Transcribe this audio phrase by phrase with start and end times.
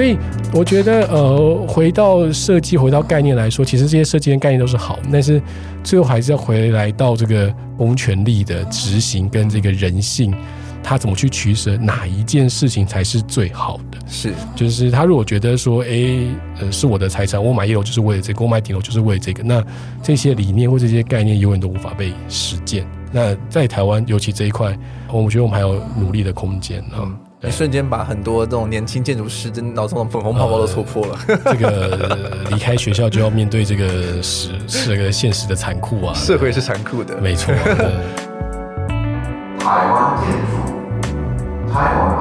[0.00, 0.16] 所以
[0.54, 5.42] 我觉得，呃，回到设计，回到概念来说，其实这些设计跟概念都是好，但是
[5.84, 10.34] 最后还是要回来到这个公权力的执行跟这个人性。
[10.82, 13.98] 他怎么去取舍哪一件事情才是最好的？
[14.08, 16.24] 是，就是他如果觉得说，哎，
[16.58, 19.62] 呃，是我的财产，我买一楼就是为了这个，我买顶楼就是为了这个，那
[20.02, 22.86] 这些理念或这些概念永远都无法被实践。
[23.12, 24.74] 那在台湾，尤其这一块，
[25.12, 26.82] 我觉得我们还有努力的空间。
[26.98, 31.18] 嗯，一瞬间把很多这种年轻建筑师的脑中的粉红泡泡都戳破了。
[31.28, 37.54] 呃、这个离开学校就要面对这个是这个现实的残酷啊，社会是残酷的，没错。
[39.58, 41.72] 台湾建筑。
[41.72, 42.16] 台湾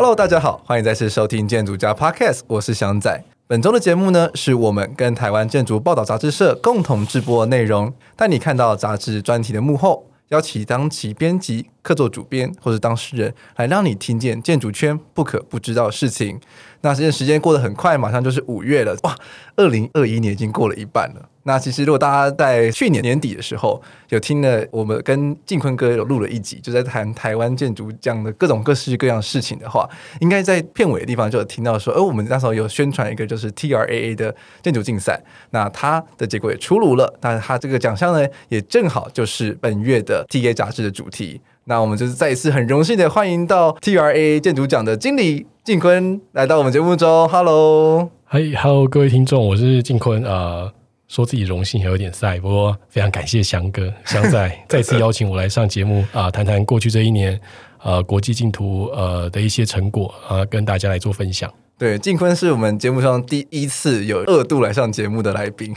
[0.00, 3.20] Hello，大家好，欢迎再次收听建筑家 Podcast，我是祥仔。
[3.48, 11.66] 本周的节目呢，是我们跟台湾建筑报道杂志社共同制播的内容，带你看到杂志专题的幕后，邀请当期编辑。
[11.82, 16.38] 客座主编或者当事人来让你听见建筑圈不可不知道的事情。
[16.82, 19.16] 那现在时间过得很快，马上就是五月了，哇！
[19.56, 21.28] 二零二一年已经过了一半了。
[21.48, 29.88] 那其实如果大家在去年年底的时候有听了我们跟进坤哥有录了一集，就在谈台湾建筑这样的各种各式各样事情的话，
[30.20, 35.18] 应该在片尾的地方就有听到说，哦，我们那时候有宣传一个就是 TRAA 的建筑竞赛，
[35.52, 37.10] 那它的结果也出炉了。
[37.22, 41.40] 那它这个奖项呢，也正好就是本月的 TA 杂志的主题。
[41.64, 47.26] 那我们就是再一次很荣幸的欢迎到 TRAA 建筑奖的经理进坤来到我们节目中。
[47.28, 50.22] Hello，嗨，Hello，各位听众，我是进坤。
[50.22, 50.70] 呃，
[51.08, 57.38] 说自己荣幸还有点晒，不过非常感谢翔哥、 翔仔 再次邀请我来上节目啊，谈谈过去这一年
[57.82, 61.52] 呃国际竞图呃的一些成果啊，跟大家来做分享。
[61.78, 65.72] 对，静坤是我们节目上第一次有二度来上节目的来宾。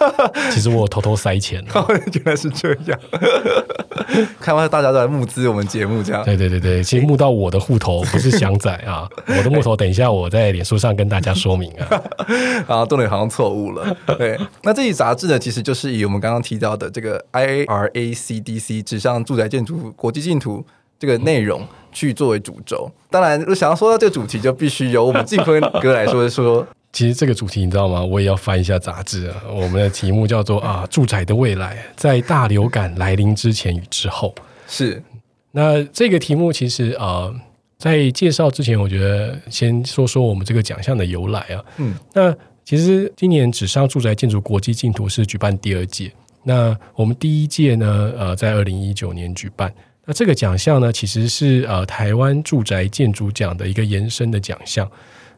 [0.52, 1.64] 其实我偷偷塞钱，
[2.12, 3.00] 原来是这样。
[4.38, 6.22] 看完大家都来募资我们节目，这样。
[6.24, 12.02] 对对对对，其实募到我的户头，不是翔仔啊，我的户头，等一下我在脸书上跟大家说明啊。
[12.66, 13.96] 啊，重点好像错误了。
[14.18, 20.62] 对，那这期杂志呢，其实就是以我们刚刚提到的这个 IRACDC 指向住宅建筑国际竞图
[20.98, 21.66] 这个内容。
[21.92, 26.66] 去作为主轴，当然，我想要说到这个主题，就必须由我们进坤哥来说一说。
[26.92, 28.04] 其实这个主题你知道吗？
[28.04, 29.42] 我也要翻一下杂志啊。
[29.50, 34.34] 我们的题目叫做啊， 住宅的未来，在大流感来临之前与之后。
[34.68, 35.02] 是。
[35.52, 37.34] 那这个题目其实啊，
[37.78, 41.64] 在介绍之前，我觉得先说说我们这个奖项的由来啊。
[41.78, 41.94] 嗯。
[42.12, 42.30] 那
[42.62, 46.12] 其实今年纸上住宅建筑国际竞图是举办第二届。
[46.42, 49.72] 那我们第一届呢，呃，在二零一九年举办。
[50.06, 54.88] 那这个奖项呢，其实是呃台湾住宅建筑奖的一个延伸的奖项。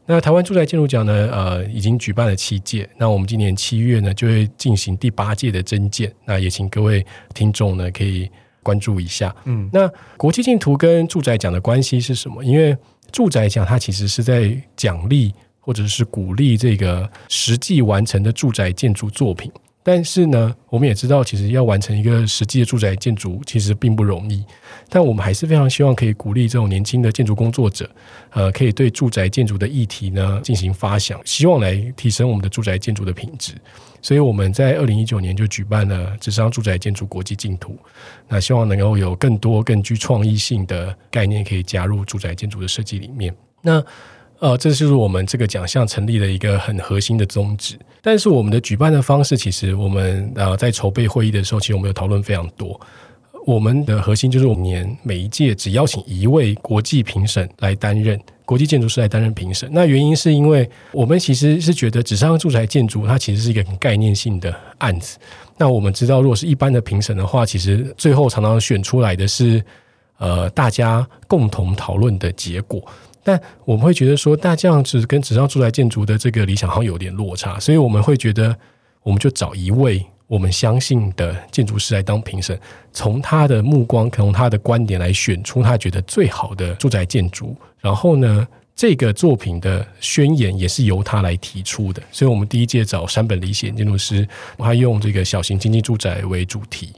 [0.05, 2.89] 那台湾住宅建筑奖呢，呃，已经举办了七届。
[2.97, 6.11] 那我们今年七月呢，就会进行第八届的征件。
[6.25, 8.29] 那也请各位听众呢，可以
[8.63, 9.35] 关注一下。
[9.45, 9.87] 嗯，那
[10.17, 12.43] 国际竞图跟住宅奖的关系是什么？
[12.43, 12.75] 因为
[13.11, 19.51] 住宅奖它其实是在奖励或者是鼓励这个实际完成的住宅建筑作品。
[19.81, 24.43] 但是呢，我们也知道，其实要完成一个实际的住宅建筑，其实并不容易。
[24.89, 27.89] 但我们还是非常希望可以鼓励这种年轻的建筑工作者，
[28.31, 33.53] 呃，可以对住宅建筑的议题呢进行发想，希望来提升我们的住宅建筑的品质。
[34.01, 37.77] 所以我们在二零一九年就举办了纸上住宅建筑国际竞图，
[38.27, 43.33] 那希望能够有更多更具创意性的概念可以加入住宅建筑的设计里面。
[43.61, 43.83] 那
[44.39, 47.77] 呃，这就是我们这个奖项成立的一个很核心的宗旨。
[48.01, 52.79] 但是我们的举办的方式，其实我们呃在筹备会议的时候，其实我们有讨论非常多。
[53.45, 59.69] 我们的核心就是，我们年每一届只邀请一位国际评审来担任国际建筑师来担任评审。
[59.71, 65.17] 那原因是因为我们其实是觉得纸上住宅建筑它其实是一个很概念性的案子。
[65.57, 69.63] 那我们知道，如果是一般的评审的话，其实最后常常选出来的是
[70.17, 72.81] 呃大家共同讨论的结果。
[73.23, 78.55] 但我们会觉得说，那这样子跟纸上住宅建筑的这个理想好像有点落差，所以我们会觉得，
[79.03, 82.59] 我们就找一位我们相信的建筑师来当评审，
[82.93, 87.55] 从他的目光，从他的观点来选出他觉得最好的住宅建筑。
[87.79, 92.01] 然后呢，这个作品的宣言也是由他来提出的。
[92.11, 94.27] 所以我们第一届找山本理显建筑师，
[94.57, 96.93] 他用这个小型经济住宅为主题。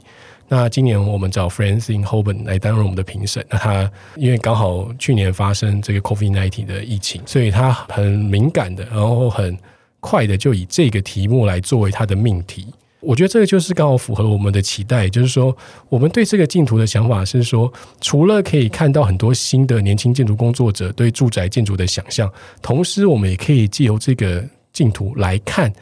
[0.54, 3.42] 那今年我们找 Francine Houben 来担任我们的评审。
[3.48, 9.56] 那他因为刚好去年发生这个 COVID-19 的疫情，所以他很敏感的，然后很
[9.98, 12.66] 快的就以这个题目来作为他的命题。
[13.00, 15.56] 我觉得这个就是刚好符合我们的期待，就是说
[15.88, 17.72] 我们对这个竞图的想法是说，
[18.02, 25.72] 除了可以看到很多新的年轻建筑工作者对住宅建筑的想象，同时我们也可以借由这个竞图来看。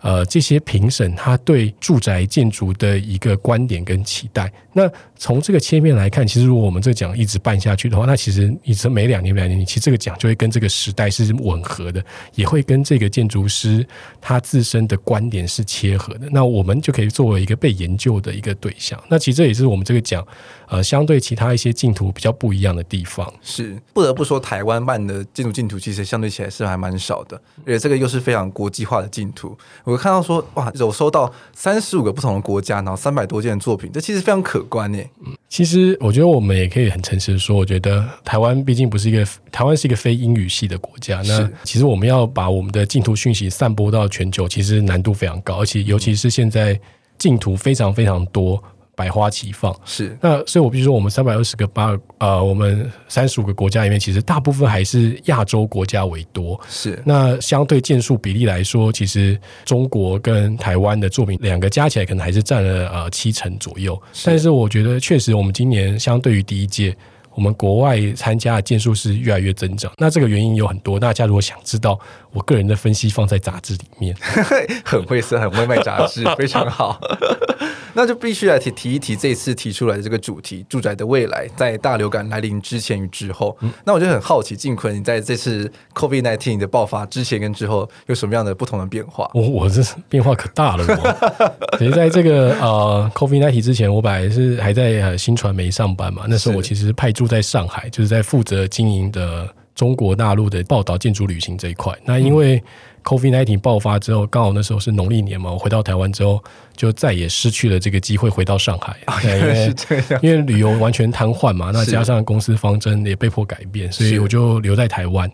[0.00, 12.00] 呃，这些评审他对住宅建筑的一个观点跟期待，那从这个切面来看，其实如果我们这个奖一直办下去的话，那其实一直每两年、每两年，其实这个奖就会跟这个时代是吻合的，
[12.36, 13.84] 也会跟这个建筑师
[14.20, 16.28] 他自身的观点是切合的。
[16.30, 19.02] 那我们就可以作为一个被研究的一个对象。
[19.08, 20.24] 那其实这也是我们这个奖
[20.68, 23.32] 呃，相对其他一些净土比较不一样的地方。
[23.42, 27.36] 是不得不说，台湾办的建筑净土其实相对起来是还蛮少的，
[27.66, 29.58] 而且这个又是非常国际化的净土。
[29.82, 35.08] 我看到说，哇，有收到三十五个不同的国家，然后三百多件作品，这其实非常可观念。
[35.26, 46.78] 嗯，其实我觉得我们也可以很诚实的说，我觉得台湾毕竟不是一个台湾是一个非英语系的国家，那其实我们要把我们的净土讯息散播到全球，其实难度非常高，而且尤其是现在
[47.16, 48.62] 净土非常非常多。
[48.98, 56.60] 百花齐放是，那所以，我比如说，我们三百二十个八呃，我们三十五个国家里面，其实大部分还是亚洲国家为多。
[56.68, 63.96] 是，那相对件数比例来说，其实中国跟台湾的作品两个加起来，可能还是占了呃七成左右。
[64.24, 66.96] 但是，我觉得确实，我们今年相对于第一届，
[67.36, 69.92] 我们国外参加的件数是越来越增长。
[69.96, 71.96] 那这个原因有很多，大家如果想知道，
[72.38, 74.14] 我个人的分析放在杂志里面，
[74.86, 77.00] 很会色，很会卖杂志， 非常好。
[77.94, 83.56] 那就必须来提提一提这次提出来的这个主题“住宅的未来”在大流感来临之前与之后。
[83.62, 89.28] 嗯、那我就很好奇，静坤，你在这次 COVID-19 的爆发之前跟之后有什么样的不同的变化？
[89.34, 91.76] 我我这变化可大了我。
[91.76, 96.22] 其实在这个呃 COVID-19 之前，我本来是还在新传媒上班嘛。
[96.28, 101.96] 那时候我其实派驻在上海，就是在负责经营的中国大陆的报道建筑旅行这一块。
[102.04, 102.62] 那因为、嗯
[103.04, 106.44] COVID-19 爆发之后，刚好那时候是农历年嘛，我回到台湾之后，
[106.76, 108.94] 就再也失去了这个机会回到上海。
[109.06, 115.30] 哦、对，因为因为旅游完全瘫痪嘛，那加上公司方针也被迫改变，所以我就留在台湾。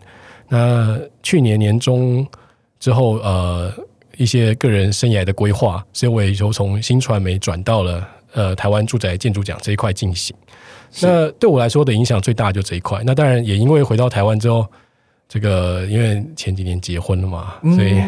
[0.47, 2.25] 那去年年中
[2.79, 3.73] 之后，呃，
[4.15, 10.35] 一些个人生涯的规划，所以我也就从新传媒转到了呃台湾住宅建筑奖这一块进行。
[11.01, 13.01] 那对我来说的影响最大就这一块。
[13.03, 14.63] 那当然也因为回到台湾之后。
[15.27, 17.99] 这个因为前几年结婚了嘛，所以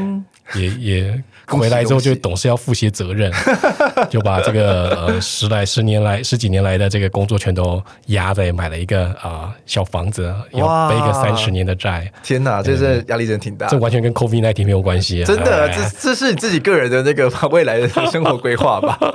[0.55, 3.31] 也也 回来之后就总是要负些责任，
[4.09, 12.11] 就把这个呃十来十年来十几年来的这个工作全都压在买了一个啊、呃、小房子，要背个三十年的债。
[12.23, 13.67] 天哪，这是压力真的挺大。
[13.67, 15.25] 这完全跟 COVID-19 没有关系啊！
[15.25, 18.99] 真的，这这是你自己个人的那个未来的生活规划吧？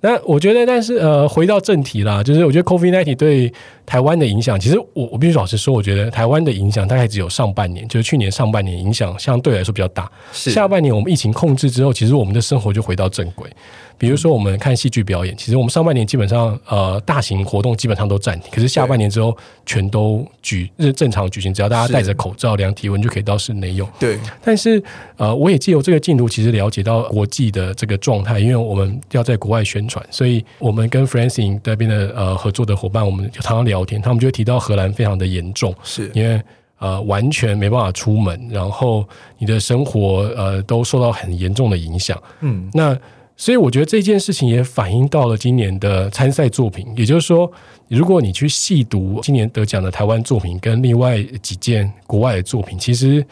[0.00, 3.52] 那我觉得，但是呃，回到正题啦，就是我觉得 COVID-19 对
[3.84, 10.10] 台湾的影响，其实我我必须老实说，我觉得台湾的影响大概只有上半年，就是去年上半年影响相对来说比较大。
[10.32, 13.48] 下半年我们疫情控制之后，其实我们的生活就回到正轨。
[13.96, 19.36] 比如说，我们看戏剧表演，其实我们上半年基本上呃大型活动基本上都暂停，可是下半年之后
[19.66, 23.86] 全都举日正常举行，只要大家戴着口罩、量体温就可以到室内用。
[23.98, 24.82] 对，但是
[25.18, 36.40] 呃，我也借由这个进度，其实了解到国际的这个状态，因为我们要在国外宣传，所以我们跟 Francine 那边的呃合作的伙伴，我们就常常聊天，他们就会提到荷兰非常的严重，是因为
[36.80, 42.20] 呃完全没办法出门，然后你的生活呃都受到很严重的影响。
[42.40, 42.98] 嗯，那。
[43.36, 47.50] 所以我觉得这件事情也反映到了今年的参赛作品，也就是说，
[47.88, 53.24] 如果你去细读今年得奖的台湾作品跟另外几件国外的作品，其实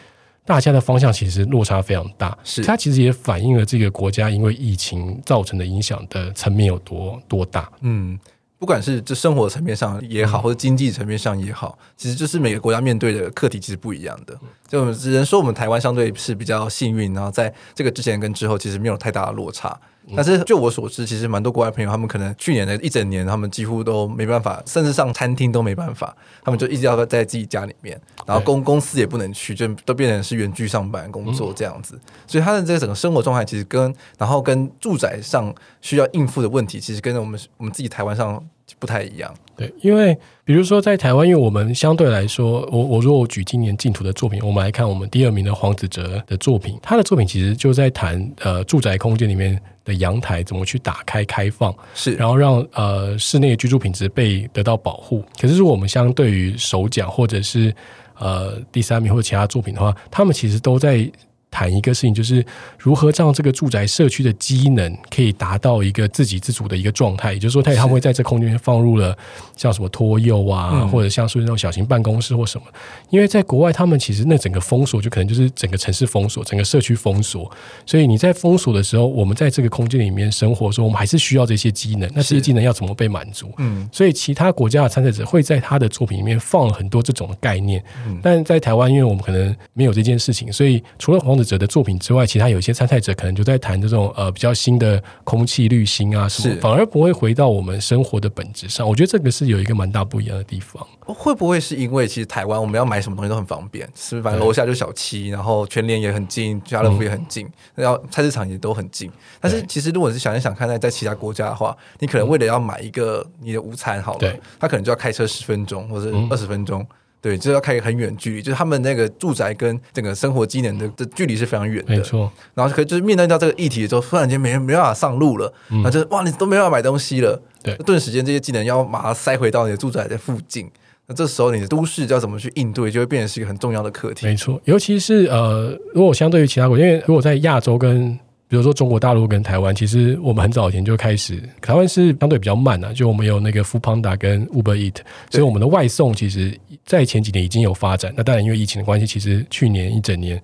[0.43, 2.35] 大家的方向其实落差非常大。
[2.43, 7.71] 是，它其实也反映了这个国家因为疫情造成的影响的层面有多多大。
[7.81, 8.17] 嗯。
[8.59, 14.37] 不管是这生活层面上也好，或者经济层面上也好，其实就是每个国家面对的课题其实不一样的。
[14.67, 19.79] 就只能说我们台湾相对是比较幸运，然后在这个之前跟之后其实没有太大的落差。
[20.15, 31.99] 但是就我所知，其实蛮多国外朋友他们可能去年的一整年，他们几乎都没办法，甚至上餐厅都没办法，他们就一直要在自己家里面，然后公公司也不能去，就都变成是远距上班工作这样子。
[32.25, 38.43] 所以他的这个整个生活状态其实跟然后跟住宅上需要应付的问题，其实跟我们我们自己台湾上
[38.79, 39.31] 不太一样。
[39.55, 55.21] 对，因为比如说在台湾，因为我们相对来说，我我如果我举今年净土的作品，我们来看我们第二名的黄子哲的作品，他的作品其实就在谈呃住宅空间里面的阳台怎么去打开开放，是然后让呃室内居住品质被得到保护。
[55.41, 57.75] 可是如果我们相对于首奖或者是
[58.17, 61.05] 呃第三名或者其他作品的话，他们其实都在
[61.51, 62.45] 谈一个事情，就是
[62.77, 67.33] 如何让这个住宅社区的机能可以达到一个自给自足的一个状态。
[67.33, 69.17] 也就是说，他他们会在这空间放入了
[69.55, 72.67] 像什么托幼啊，嗯、或者像是那种小型办公室或什么。
[73.09, 77.51] 因为在国外，他们其实那整个封锁就可能就是整个城市封锁，整个社区封锁。
[77.85, 82.09] 所以你在封锁的时候，我们在这个空间里面生活的时候，我们还是需要这些机能。
[82.13, 83.51] 那这些机能要怎么被满足？
[83.57, 87.83] 嗯，所以其他国家的参赛者会在他的作品里面放很多这种的概念。
[88.07, 98.87] 嗯，但在台湾，因为我们可能没有这件事情，所以除了黄子哲的作品之外，其他有一些参赛者可能就在谈这种呃比较新的空气滤芯啊什么，反而不会回到我们生活的本质上。
[98.87, 100.85] 我觉得这个是有一个蛮大不一样的地方。
[101.05, 104.21] 会不会是因为其实台湾我们要买什么东西都很方便，是不是？
[104.21, 109.11] 反正楼下就小七，然后全联也很近，家乐福也很近，然后菜市场也都很近。
[109.39, 116.85] 但是其实如果是想一想看，在在其他国家的话，你可能为了要买一个你的午餐好了，他可能就要开车十分钟或者二十分钟。
[117.21, 121.95] 对，就是要开一个很远距离，就是他们那个住宅跟整个生活机能的的距离是非常远的。
[121.95, 122.31] 没错。
[122.53, 127.41] 然后可就是面对到这个议题的时候，突然间没人没办法上路了，嗯、然后就是哇，你都没办法买东西了。
[127.61, 127.75] 对。
[127.77, 130.71] 顿时间这些技能要马上塞回到你的住宅的附近，
[131.07, 134.25] 那这时候你的都市要怎么去应对，就会变成是一个很重要的课题。
[134.25, 138.17] 没错，尤其是呃，如果相对于其他国家，因为如果在亚洲跟
[138.49, 144.95] 比如说中国大陆跟台湾，其实我们很早以前就开始，台湾是相对比较慢啊，就我们有那个 Foodpanda 跟 Uber Eat，
[145.29, 148.11] 所以我们的外送其实，在前几年已经有发展。
[148.17, 150.41] 那当然因为疫情的关系，其实去年一整年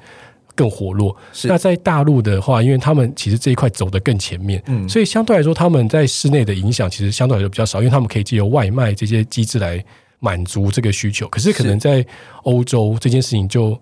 [0.54, 1.18] 更活络。
[1.46, 9.84] 那在大陆的话，因为他们其实这一块走得更前面，嗯，所以相对来说他们在室内的影响其实相对来说比较少，因为他们可以借由外卖这些机制来
[10.20, 11.28] 满足这个需求。
[11.30, 12.06] 可是可能在
[12.44, 13.76] 欧洲这件事情就。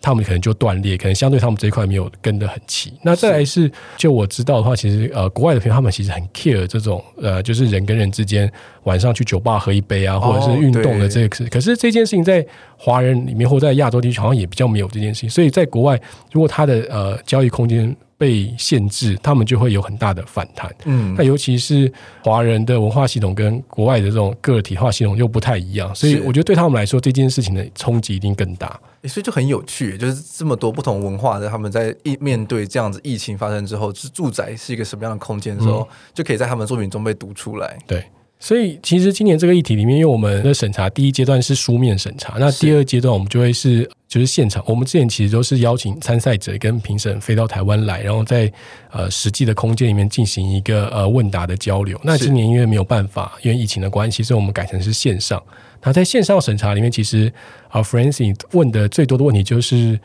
[0.00, 2.92] 他们可能就断裂，可能相对他们这一块没有跟得很齐。
[3.02, 8.50] 那再来是，就我知道的话，其实呃，国外的朋友他们其实很 care 这种呃，就是人跟人之间
[8.84, 11.44] 晚上去酒吧喝一杯啊，或者是运动的这个事。
[11.50, 12.44] 可是这件事情在
[12.78, 15.28] 华人里面或在亚洲地区好像也比较没有这件事情。
[15.28, 16.00] 所以在国外，
[16.32, 20.74] 如果他的呃交易空间被限制，他们就会有很大的反弹。
[20.86, 21.92] 嗯，那尤其是
[22.24, 28.80] 华人的文化系统跟国外的这种个体化系统又不太一样，所以我觉得对他们来说，这件事情的冲击一定更大。
[29.04, 37.78] 所以就很有趣，就是这么多不同文化的他们在面对这样子疫情发生之后，是住宅是一个什么样的空间的时候，嗯、就可以在他们作品中被读出来。
[37.86, 38.04] 对，
[38.38, 44.62] 所以其实今年这个议题里面，因为我们的审查第一阶段是书面审查，那第二阶段我们就会是就是现场。
[44.66, 48.52] 我们之前其实都是邀请参赛者跟评审飞到台湾来，然后在
[48.90, 51.98] 呃实际的空间里面进行一个呃问答的交流。
[52.04, 55.42] 那今年因为没有办法，因为疫情的关系，所以我们改成是线上。
[55.82, 57.32] 那在线上审查里面，其实
[57.68, 59.98] 啊，Francine 问的最多的问题就是，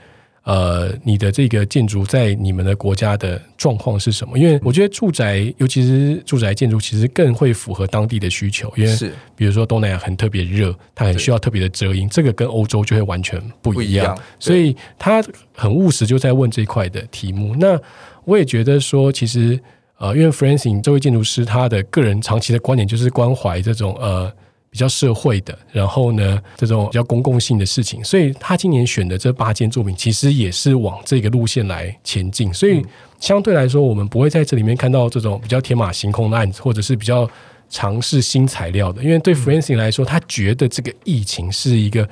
[0.43, 4.39] 呃，你的这个建筑在你们的国家的状况是什么？
[4.39, 8.71] 因为我觉得住宅，尤其是住宅建筑，其实更会符合当地的需求。
[8.77, 14.17] 因为是，比如说东南亚很特别热，它很需要特别的遮阴，这个跟欧洲就会完全不一样。
[14.39, 15.21] 所以他
[15.53, 17.53] 很务实，就在问这一块的题目。
[17.59, 17.77] 那
[18.23, 19.59] 我也觉得说，其实
[19.97, 24.31] 呃，因为 Francine 这位建筑师，他的个人长期的观点就是关怀这种呃。
[24.75, 32.53] 比较社会的，然后呢，这种比较公共性的事情，所以他今年选的这八件作品，其实也是往这个路线来前进。
[32.53, 32.85] 所以
[33.17, 37.25] 相对来说，我们不会在这里面看到这种比较天马行空的案子，或者是比较
[37.69, 39.01] 尝试新材料的。
[39.01, 42.05] 因为对 Francine 来说，他觉得这个疫情是一个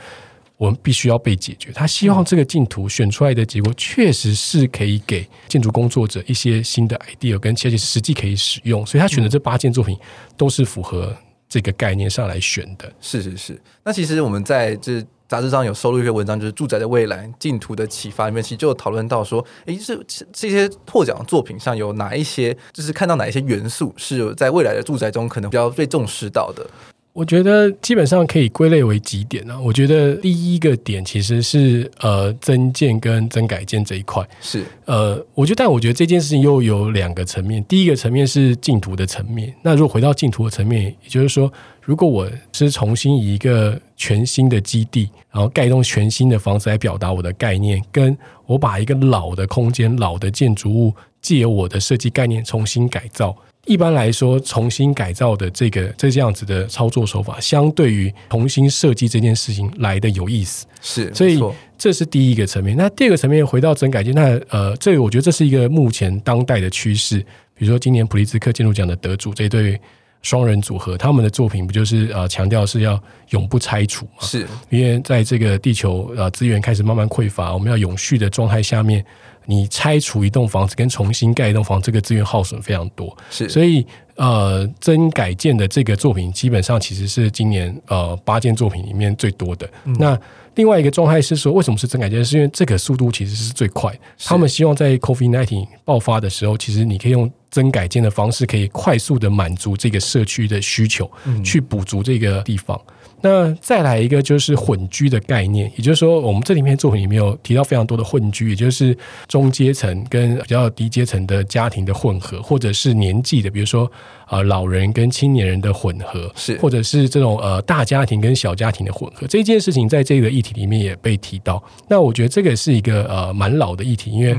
[0.55, 1.69] 我们必须要被解决。
[1.73, 8.85] 他希望这个竞图选出来的结果，确实是可以给建筑工作者一些新的 idea，跟且实际可以使用。
[8.85, 9.97] 所以他选的这八件作品
[10.37, 11.13] 都是符合。
[11.53, 13.61] 这个概念上来选的，是是是。
[13.83, 26.65] 那其实我们在这杂志上有收录一篇文章，就是《住宅的未来：净土的启发》里面，其实就讨论到说，诶，这这些获奖作品上有哪一些，就是看到哪一些元素是在未来的住宅中可能比较被重视到的。
[27.13, 29.61] 我觉得基本上可以归类为几点呢、啊？
[29.61, 37.63] 我觉得第一个点其实是呃增建跟增改建这一块是呃，我觉得但我觉得这件事情又有两个层面。
[37.65, 39.53] 第一个层面是净土的层面。
[39.61, 41.51] 那如果回到净土的层面，也就是说，
[41.81, 48.17] 如果我是重新以一个全新的基地，然后盖一栋全新的房子来表达我的概念，跟
[48.47, 50.91] 我把一个老的空间、老的建筑物
[51.21, 53.37] 借由我的设计概念重新改造。
[53.65, 60.65] 一般来说，重新改造的这个这这样子的操作手法，相对于重新设计这件事情来的有意思。
[60.81, 61.41] 是，所以
[61.77, 62.75] 这是第一个层面。
[62.75, 67.19] 那第二个层面，回到整改建，那呃，这个我觉得这是一个目前当代的趋势。
[67.55, 69.79] 比如说，今年普利兹克建筑奖的得主这对
[70.21, 74.11] 双人组合，他们的作品不就是呃强调是要永不拆除吗？
[74.21, 79.05] 是，因为在这个地球呃资源开始慢慢匮乏，我们要永续的状态下面。
[79.45, 83.85] 你拆除一栋房子跟重新盖一栋房子，这个资源耗损非常多，是，所以
[84.15, 89.67] 呃，增改建的这个作品基本上其实是今年呃八件作品里面最多的。
[89.85, 90.19] 嗯、那
[90.55, 92.23] 另外一个状态是说，为什么是增改建？
[92.23, 93.91] 是因为这个速度其实是最快。
[94.23, 101.09] 他们希望在 COVID nineteen 爆发的时候，其实你可以用增改建的方式，可以快速的满足这个社区的需求，
[101.43, 102.79] 去补足这个地方。
[103.25, 108.95] 那再来一个就是混居的概念，也就是说，我们这里面作品里面有提到非常多的混居，也就是
[109.29, 113.89] 中阶层跟比较低阶层的家庭的混合，或者是年纪的，比如说
[114.33, 116.57] 呃老人跟青年人的混合，是。
[116.57, 121.63] 或者是这种呃大家庭跟小家庭的混合，这件事情在这个议题里面也被提到。
[121.87, 124.35] 那我觉得这个是一个呃蛮老的议题，因为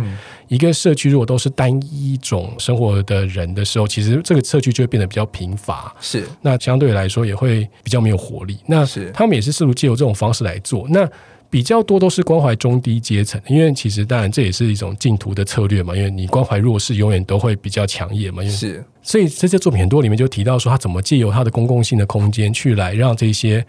[0.49, 6.25] 一个社区如果都是单一种生活的人的时候，其实这个社区就会变得比较贫乏，是。
[6.43, 8.59] 那相对来说也会比较没有活力。
[8.67, 11.09] 那他们也是试图借由这种方式来做，那
[11.55, 23.65] 比较多都是关怀中低阶层，因为其实当然这也是一种净土的策略嘛，因为你关怀弱势永远都会比较强烈嘛，因为是，所以这些作品很多里面就提到说，他怎么借由他的公共性的空间去来让这些。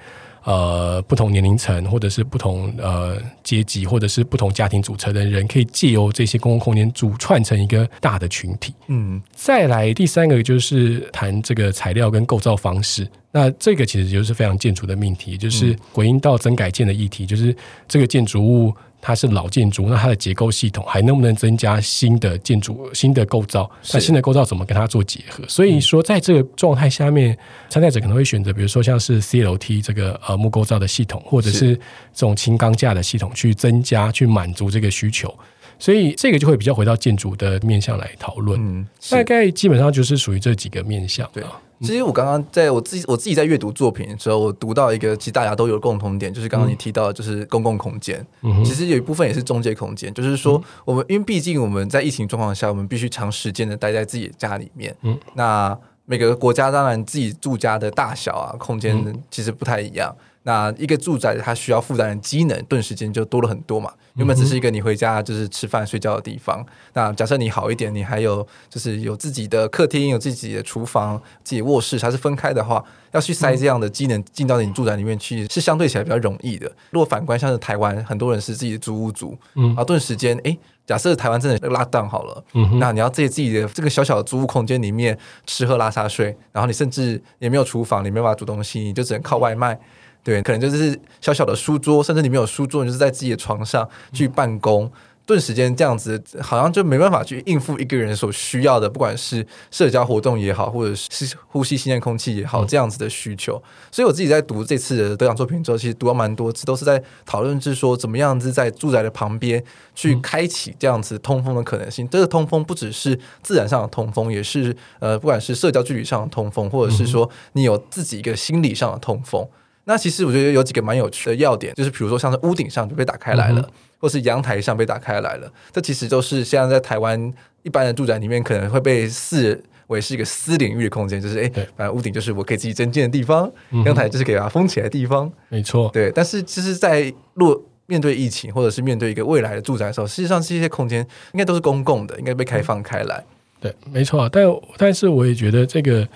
[0.45, 8.73] 呃，不同年龄层，或者是不同呃阶级，或者是不同家庭组成的人，可以借由这些公共空间组串成一个大的群体。
[8.87, 13.07] 嗯，再来第三个就是谈这个材料跟构造方式。
[13.31, 17.53] 那这个其实就是非常建筑的命题，就是回应到增改建的议题，就是
[17.87, 18.71] 这个建筑物。
[19.05, 23.69] 它是老建筑，那它的结构系统还能不能增加新的建筑、新的构造？
[23.93, 25.43] 那新的构造怎么跟它做结合？
[25.47, 27.37] 所以说，在这个状态下面，
[27.69, 35.31] 参赛者可能会选择，比如说像是 CLT 这个呃木构造的系统，或者是这种轻钢架的系统，去增加、去满足这个需求。
[35.77, 38.59] 所以这个就会比较回到建筑的面向来讨论。
[38.59, 41.29] 嗯，大概基本上就是属于这几个面向。
[41.31, 41.43] 对。
[41.81, 48.25] 其实我刚刚在我自己我自己在阅读作品的时候，我读到一个其实大家都有共同点，就是刚刚你提到的就是公共空间。
[48.41, 54.95] 嗯，其实有一部分也是中介空间，就是说我们因为毕竟我们在疫情状况下，我们必须长时间的待在自己的家里面。
[55.01, 60.15] 嗯，那每个国家当然自己住家的大小啊，空间其实不太一样。
[60.47, 63.91] 那一个住宅，它需要负担的机能，顿时间就多了很多嘛。
[64.13, 66.63] 原本只是一个你回家就是吃饭睡觉的地方。
[66.93, 76.71] 那假设你好一点，你还有就是有自己的客厅，有自己的厨房、自己卧室，它是分开的话，要去塞这样的机能进到你住宅里面去，是相对起来比较容易的。
[76.91, 89.77] 如果反观像是台湾，很多人是自己的租屋族，嗯，啊，顿时间，哎，假设台湾真的 lock down 好了，嗯，那你要在自己的这个小小的租屋空间里面吃喝拉撒睡，然后你甚至也没有厨房，你没有办法煮东西，你就只能靠外卖。
[90.25, 94.91] 对，可能就是小小的书桌，甚至你没有书桌，你就是在自己的床上去办公，
[95.23, 103.61] 顿时间这样子，好像就没办法去应付一个人所需要的，不管是社交活动也好，或者是呼吸新鲜空气也好，这样子的需求。
[103.91, 112.09] 所以我自己在读这次的得奖作品之后，其实读了蛮多次，都是在讨论，是说怎么样子在住宅的旁边去开启这样子通风的可能性。
[112.09, 119.47] 这个通风不只是自然上的通风，也是呃，不管是社交距离上的通风，或者是说你有自己一个心理上的通风。
[119.85, 136.11] 那其实我觉得有几个蛮有趣的要点，就是比如说像是屋顶上就被打开来了，嗯、或是阳台上被打开来了，这其实都是现在在台湾一般的住宅里面可能会被视为是一个私领域的空间，就是哎，反正屋顶就是我可以自己增建的地方，嗯、阳台就是给它封起来的地方，没错，对。
[136.11, 143.23] 但是其实，在落面对疫情或者是面对一个未来的住宅的时候，实际上这些空间应该都是公共的，应该被开放开来。
[143.61, 144.27] 对，没错。
[144.29, 144.43] 但
[144.77, 146.07] 但是我也觉得这个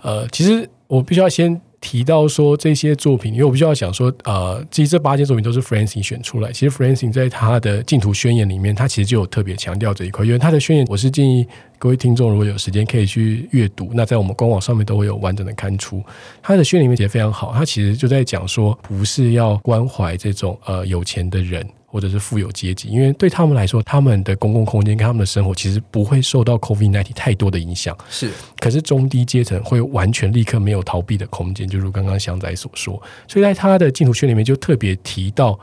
[0.00, 1.60] 呃，其实我必须要先。
[1.80, 6.50] 提到说这些作品，因为我必须要讲说，呃，其实这八件作品都是 Francine 选出来。
[6.50, 10.24] 其实 Francine 在他的净土宣言里面，他其实就有特别强调这一块。
[10.24, 11.46] 因为他的宣言，我是建议
[11.78, 16.02] 各位听众如果有时间可以去阅读，那在我们官网上面都会有完整的刊出。
[16.42, 21.64] 他的宣言里面写得非常好，他其实就在讲说，不是要关怀这种呃有钱的人。
[21.90, 27.96] 或者是富有阶级，因为对他们来说，他们的公共空间跟他们的生活其实不会受到 COVID-19 太多的影响。
[28.10, 33.02] 是，可是中低阶层会完全立刻没有逃避的空间，就如刚刚祥仔所说。
[33.26, 35.58] 所以在他的竞图圈里面就特别提到，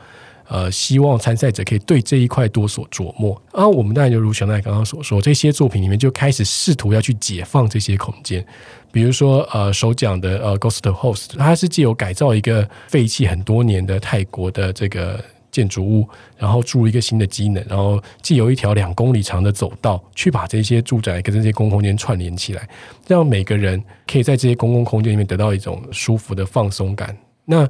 [0.48, 3.40] 呃，希望参赛者可以对这一块多所琢磨。
[3.52, 8.44] 啊，我们当然就如祥仔刚刚所说，这些作品里面就开始试图要去解放这些空间，
[8.90, 15.24] 比如说呃，首讲的呃，Ghost Host，它是借由改造一个废弃很多年的泰国的这个。
[15.56, 22.68] 建筑物，然后注入一个新的机能，然后既有一条两公里长的走道，去把这些住宅跟这些公共空间串联起来，
[23.08, 27.16] 让每个人可以在这些公共空间里面得到一种舒服的放松感。
[27.46, 27.66] 那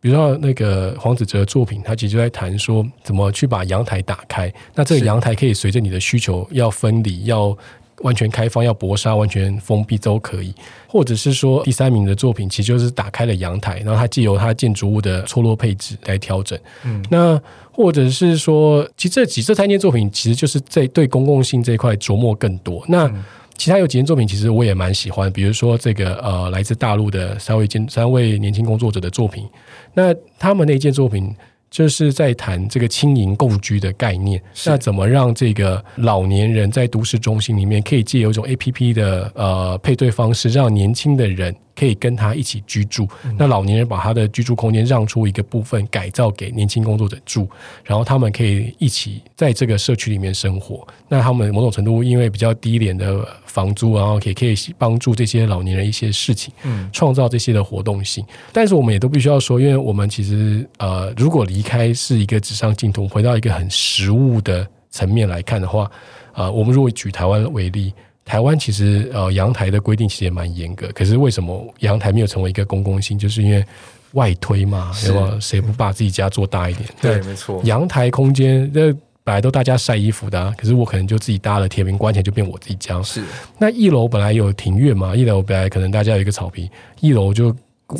[0.00, 4.52] 比如说那个黄子哲的作品，他其实就在谈说怎么去把阳台打开。
[4.74, 7.56] 那这个阳台可以随着你的需求要分离要。
[8.02, 10.54] 完全开放要搏杀，完全封闭都可以，
[10.86, 16.58] 或者是说第三名的作品，其实就是打开了阳台，然后它既有它建筑物的错落配置来调整。
[16.84, 17.40] 嗯，那
[17.72, 22.84] 或者是说，其实这几这三件作品，其实就是在对公共性这一块琢磨更多。
[22.88, 23.10] 那
[23.56, 29.46] 其他有几件作品，其实我也蛮喜欢，比如说这个呃，来自大陆的三位建三位年轻工作者的作品，
[29.94, 31.34] 那他们那一件作品。
[31.70, 34.42] 就是在谈这个轻盈共居的概念。
[34.66, 43.08] 那怎么让这个老年人在都市中心里面可以借由一种 APP 的呃配对方式，让年轻的人可以跟他一起居住？
[43.24, 47.48] 嗯、那老年人把他的居住空间让出一个部分，改造给年轻工作者住，
[47.82, 50.86] 然后他们可以一起在这个社区里面生活。
[51.08, 58.22] 那他们某种程度因为比较低廉的房租，然后可以可以帮助这些老年人一些事情，嗯，创造这些的活动性。
[58.52, 65.90] 但是我们也都必须要说，因为我们其实呃，如果离开是一个纸上净土，回到一个很实物的层面来看的话，
[66.34, 73.18] 呃，我们如果举台湾为例，台湾其实呃阳台的规定其实也蛮严格，可是为什么阳台没有成为一个公共性？
[73.18, 73.64] 就是因为
[74.12, 75.36] 外推嘛，对吧？
[75.40, 76.88] 谁不把自己家做大一点？
[77.00, 77.60] 对，对没错。
[77.64, 83.02] 阳台空间那本来都大家晒衣服的，啊，可是我可能就自己搭了铁门关起来就变我自己家。
[83.02, 83.22] 是。
[83.58, 86.68] 那一楼本来有庭院嘛，一楼本来可能大家有一个草坪，
[87.00, 87.54] 一楼就。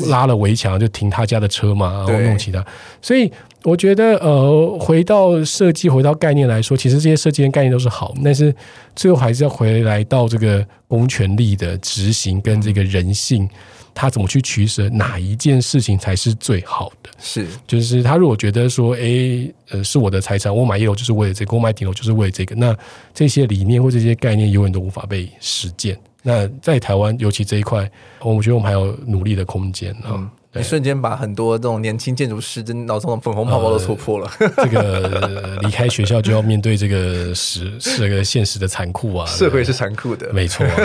[0.09, 2.65] 拉了围墙就停他家的车嘛，然后弄其他，
[3.03, 3.31] 所以
[3.63, 8.55] 我觉得呃，回到设计，回到概念来说，其实这些设计跟概念都是好，但是
[8.97, 13.49] 最后还是要回来到这个公权力的执行跟这个人性，
[13.95, 17.11] 他怎么去取舍哪一件事情才是最好的？
[17.19, 22.75] 是，就是他如果觉得说，诶，呃，是我的财产，我买一楼就是为了这个，我买顶楼就是为了这个，那
[23.13, 25.99] 这些理念或这些概念永远都无法被实践。
[26.23, 30.13] 那在台湾，尤其这一块，我觉得我们还有努力的空间啊！
[30.13, 34.31] 嗯、你瞬间把很多这种年轻建筑师的脑中的粉红泡泡都戳破了。
[34.39, 39.25] 呃、这个离开学校就要面对这个实是 个现实的残酷啊！
[39.27, 40.79] 社会是残酷的，没错、 啊。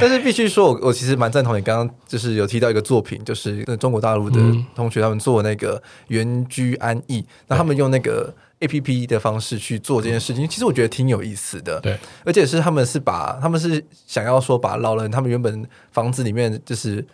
[0.00, 4.40] 但是必须说，我我其实蛮赞同你刚刚就是有提到一个作品，就是中国大陆的
[4.74, 8.32] 同学他们做那个原居安逸，那、嗯、他们用那个。
[8.62, 11.80] A P P 的方式去做这件事情，其实我觉得挺有意思的。
[11.80, 17.04] 对，而且是他们是把他们是想要说把老人他们原本房子里面就是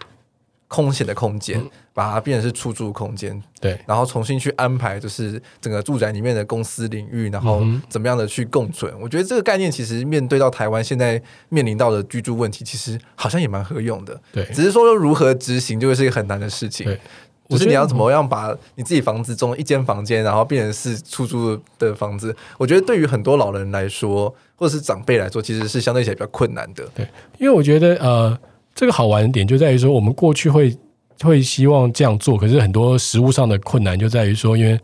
[0.68, 3.42] 空闲的空间，嗯、把它变成是出租空间。
[3.58, 8.92] 对，然后重新去安排，就是整个住宅里面的公司领域，然后怎么样的去共存。
[8.92, 14.20] 嗯、我觉得这个概念其实面对到台湾现在面临到的居住问题，其实好像也蛮合用的。
[14.30, 16.84] 对，只是说如何执行就会是一个很难的事情。
[16.84, 17.00] 对。
[17.48, 22.34] 就是你要怎么样把你自己房子中一间房间，然后变成是出租的房子？
[22.58, 26.87] 我觉得对于很多老人来说，或者是长辈来说，其实是相对起来比较困难的。
[26.94, 27.08] 对，
[27.38, 28.38] 因为我觉得呃，
[28.74, 30.76] 这个好玩的点就在于说，我们过去会
[31.22, 34.78] 会希望这样做，可是很多实物上的困难就在于说，因为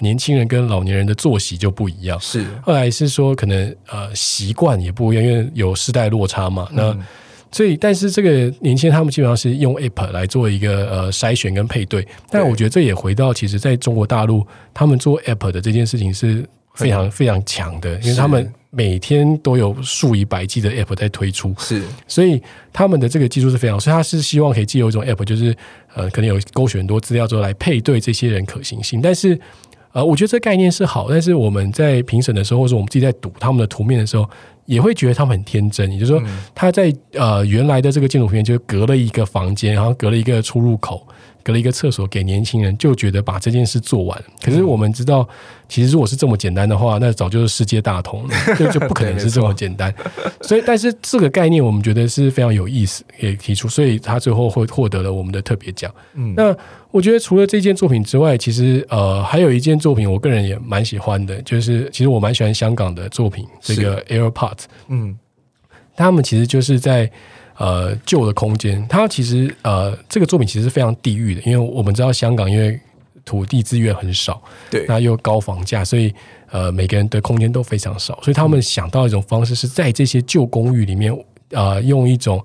[0.00, 2.20] 年轻人跟老年人的作息就不一样。
[2.20, 6.68] 是，后来是说可能呃习惯也不一样，因为有世代落差嘛。
[6.72, 7.02] 那、嗯
[7.54, 25.54] 所以，但是这个年轻人他们基本上是用 App 来做一个呃筛选跟配对，但我觉得这也回到其实在中国大陆，他们做 App 的这件事情是非常非常强的，因为他们每天都有数以百计的 App 在推出，是，所以他们的这个技术是非常，所以他是希望可以借由一种 App，就是
[25.94, 29.38] 呃可能有勾选很多资料之后来配对这些人可行性，但是
[29.92, 34.28] 呃我觉得这个概念是好，但是我们在评审的时候，或者我们自己在读他们的图面的时候。
[34.66, 36.22] 也会觉得他们很天真，也就是说，
[36.54, 41.06] 他在呃原来的这个建筑图片就隔了一个房间，然后隔了一个出入口，
[41.44, 44.24] 隔了一个厕所给年轻人，就觉得把这件事做完。
[44.42, 45.28] 可是我们知道，
[45.68, 49.94] 其实如果是这么简单的话，那早就是世界大同了，就就不可能是这么简单。
[50.40, 55.92] 所以，但是这个概念我们觉得是非常有意思，也提出，所以他最后会获得了我们的特别奖。
[56.14, 56.56] 嗯，那
[56.90, 64.64] 我觉得除了这件作品之外，其实呃还有一件作品，我个人也蛮喜欢的，就是其实我蛮喜欢香港的作品，这个 AirPods。
[64.88, 65.18] 嗯，
[65.94, 67.10] 他们其实就是在。
[67.56, 72.78] 呃，旧的空间，它其实呃，这个作品其实是非常地域的，因为我们知道香港因为
[73.24, 76.12] 土地资源很少，对，那又高房价，所以
[76.50, 81.16] 呃，每个人的空间都非常少，所以他们想到一种方式，是在这些旧公寓里面，
[81.50, 82.44] 呃，用一种。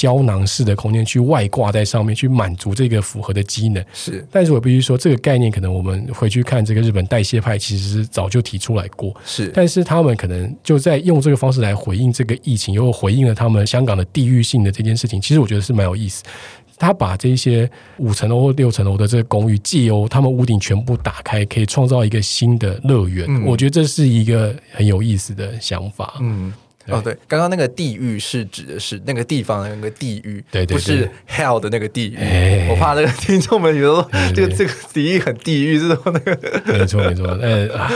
[0.00, 4.26] 胶囊式的空间去外挂在上面，去满足这个符合的机能是。
[4.32, 9.14] 但是我必须说，这个概念可能我们回去看这个日本代谢派，其实是早就提出来过。
[9.26, 15.20] 是，但是他们可能就在用这个方式来回应这个疫情，又回应了他们香港的地域性的这件事情。
[15.20, 16.24] 其实我觉得是蛮有意思。
[16.78, 23.26] 他把这些五层楼或六层楼的这个公寓，借由他们屋顶全部打开，可以创造一个新的乐园。
[23.28, 23.44] 嗯。
[23.44, 26.14] 我觉得这是一个很有意思的想法。
[26.20, 26.50] 嗯。
[26.90, 32.16] 哦，对，刚刚那个地狱是指的是那个地方的那个地狱，对对对，不是 hell 的那个地狱。
[32.68, 36.38] 我怕那个听众们觉得说这个这个地狱很地狱，这种那个。
[36.66, 37.90] 没错没错，呃啊，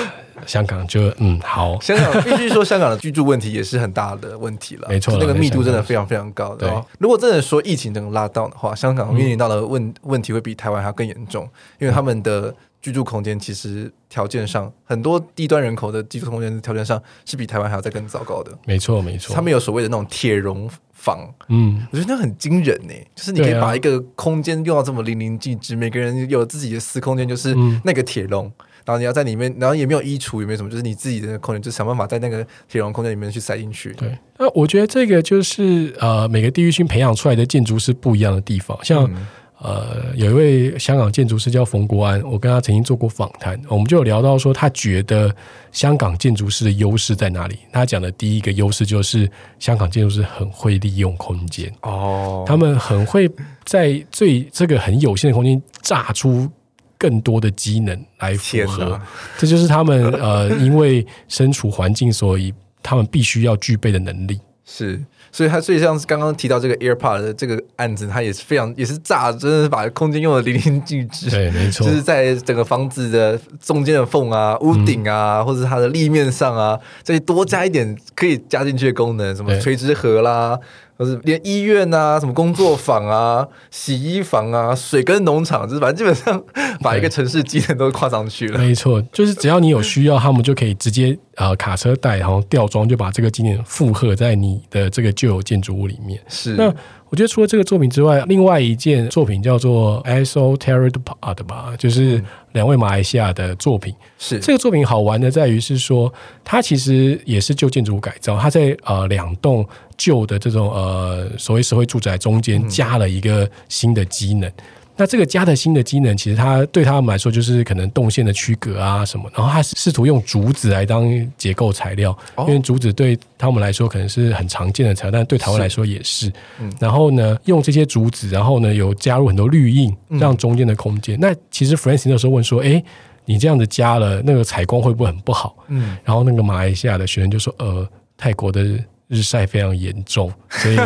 [0.46, 6.68] 香港就嗯好，香港必须说香港的居住问题也是很大的问题了，没错，那个密度真的非常非常高的。
[6.68, 12.54] 对，如果真的说疫情能拉到的话，香港面临到的问问题会比台湾还要更严重，因为他们的。
[12.84, 18.52] 居住空间其实条件上，很多低端人口的居住空间条件上是比台湾还要再更糟糕的。
[18.66, 19.34] 没错，没错。
[19.34, 22.92] 他们有所谓的那种铁笼房，嗯，我觉得那很惊人呢。
[23.14, 28.52] 就是你可以把一个空间用到这么淋漓尽致，每个人有自己的私空间，就是那个铁笼。
[28.84, 33.94] 然后你要在里面，然后也没有衣橱，也没有什么，就是你自己的空间，就想办法在那个铁笼空间里面去塞进去。
[33.94, 38.78] 对，那我觉得这个就是呃，每个地域性培养出来的建筑师不一样的地方。
[38.84, 39.26] 像、嗯、
[39.64, 45.34] 呃，有一位香港建筑师叫冯国安，我跟他曾经做过访谈，我们就有聊到说，他觉得
[45.72, 47.58] 香港建筑师的优势在哪里？
[47.72, 53.28] 他讲的第一个优势就是香港建筑师很会利用空间哦，他们很会
[53.64, 56.48] 在最这个很有限的空间炸出。
[56.96, 58.98] 更多的机能来符合，
[59.36, 64.40] 这就是他们呃，因为身处环境，所以他们必须要具备的能力。
[64.64, 71.28] 是，所以他所以像是刚刚提到这个 AirPod 的这个案子，它也是非常也是炸，真的是把空间用的淋漓尽致。
[71.28, 80.56] 对，没错，就是在整个房子的中间的缝啊、屋顶啊，嗯、或者是它的立面上啊，这里多加一点可以加进去的功能，什么垂直盒啦。
[80.96, 86.40] 或是连医院啊、什么工作坊啊、 洗衣房啊、水跟农场，就是反正基本上
[86.82, 88.60] 把一个城市机能都跨上去了。
[88.60, 96.20] 没错，就是只要你有需要，他们就可以直接呃卡车带，然后吊装，就把这个机能负荷在你的这个旧有建筑物里面。
[96.28, 96.74] 是那。
[97.10, 102.20] 我觉得除了这个作品之外，另外一件作品叫做 Iso Terrapod 吧，就是
[102.54, 103.94] 两位马来西亚的作品。
[104.18, 109.64] 是这个作品好玩的在于是说，它其实也是旧建筑物改造，它在呃两栋
[109.96, 114.50] 旧的这种呃所谓社会住宅中间加了一个新的机能。
[114.96, 121.04] 那这个加的新的机能，其实它对他们来说就是可能动线的区隔啊什么，然后他试图用竹子来当
[121.36, 126.32] 结构材料，因为竹子对他们来说可能是很常见的材料，但对台湾来说也是。
[126.78, 131.18] 然后呢，用这些竹子，然后呢有加入很多绿荫，让中间的空间。
[131.20, 132.80] 那其实 Francine 那时候问说：“哎，
[133.24, 138.64] 你这样子加了，那个采光会不会很不好？”嗯，然后那个马来西亚的学生就说：“呃，泰国的。”
[139.08, 140.76] 日晒非常严重，所以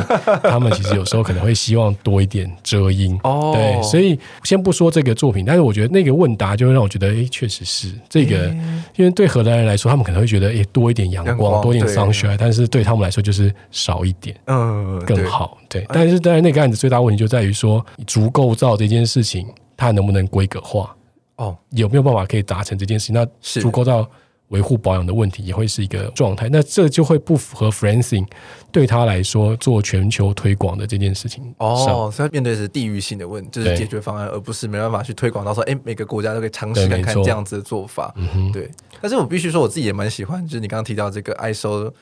[0.43, 3.19] 他们其实有时候可能会希望多一点遮阴。
[3.23, 8.49] 哦，对，所以先不说这个作品，但是我觉得那个问答就会让我觉得，哎，确实是这个，
[8.97, 15.57] 因为对荷兰人来说，他们可能会觉得，哎，多一点阳光，多一点 sunshine，但是对他们来说就是少一点，嗯，更好。
[15.69, 20.95] 对，但是当然那个案子最大问题就在于说，足构造这件事情，它能不能规格化？
[21.37, 23.15] 哦，有没有办法可以达成这件事情？
[23.15, 24.09] 那足构造。
[24.49, 28.27] 维护保养的问题也会是一个状态，那这就会不符合 Francing
[28.73, 31.55] 对他来说做全球推广的这件事情。
[31.59, 38.15] 哦，所以他面对的是地域性的问题，就是解决方案，而不是没办法去推广到说，哎，每个国家都可以尝试看看这样子的做法。
[38.17, 41.93] 嗯对，但是我必须说，我自己也蛮喜欢，就是你刚刚提到这个 Iso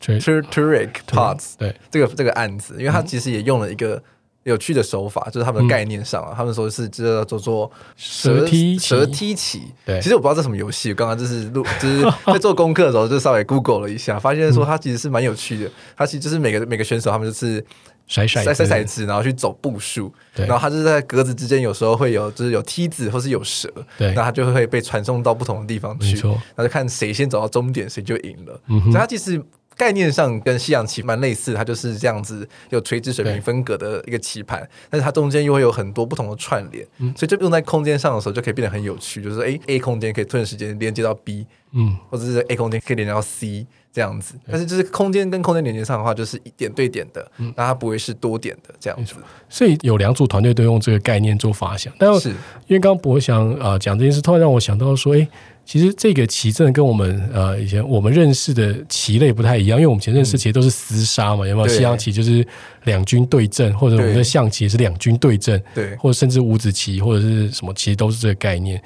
[0.00, 1.74] Terrapod 对。
[1.90, 4.02] 这个这个案子，因为它其实也用了一个。
[4.46, 9.62] 有趣的手法，就是他们的概念上啊，嗯、他们说是这叫做蛇踢蛇踢棋。
[9.84, 15.70] 对，其实我不知道这什么游戏，刚刚就是录，就是 在做功课的时候就稍微 Google 了一下，发现说它其实是蛮有趣的。
[15.96, 17.64] 它其实就是每个每个选手他们就是
[18.06, 28.60] 甩甩，甩甩骰子，然后去走步数，然后它就是在格子之间有时候会有就是有梯子或是有蛇，对，那它就会被传送到不同的地方去，没错，然后就看谁先走到终点谁就赢了。
[28.66, 29.42] 所以它其实。
[29.78, 43.66] 概念上跟西洋棋蛮类似，它就是这样子有垂直水平分隔的一个棋盘，但是它中间又会有很多不同的串联，嗯、所以就用在空间上的时候就可以变得很有趣，就是哎 A 空间可以瞬时间连接到 B，嗯，或者是 A 空间可以连接到 C
[43.96, 49.14] 这样子，但是就是空间跟空间连接上的话，就是一点对点的，那、嗯、它不会是多点的这样子。
[49.48, 52.28] 所以有两组团队都用这个概念做发想，但是。
[52.66, 55.26] 因为刚刚博翔啊讲这件事，突然让我想到说，哎。
[55.64, 61.66] 其实这个棋阵跟我们呃以前我们认识的棋类不太一样，因为我们以前认识其实都是厮杀嘛，有没有？
[61.66, 62.46] 西洋棋就是
[62.84, 68.80] 两军对阵，或者我们的象棋也是两军对阵，对，或者甚至五子棋或者是什么，其实都是这个概念，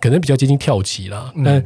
[0.00, 1.64] 可能比较接近跳棋啦，但。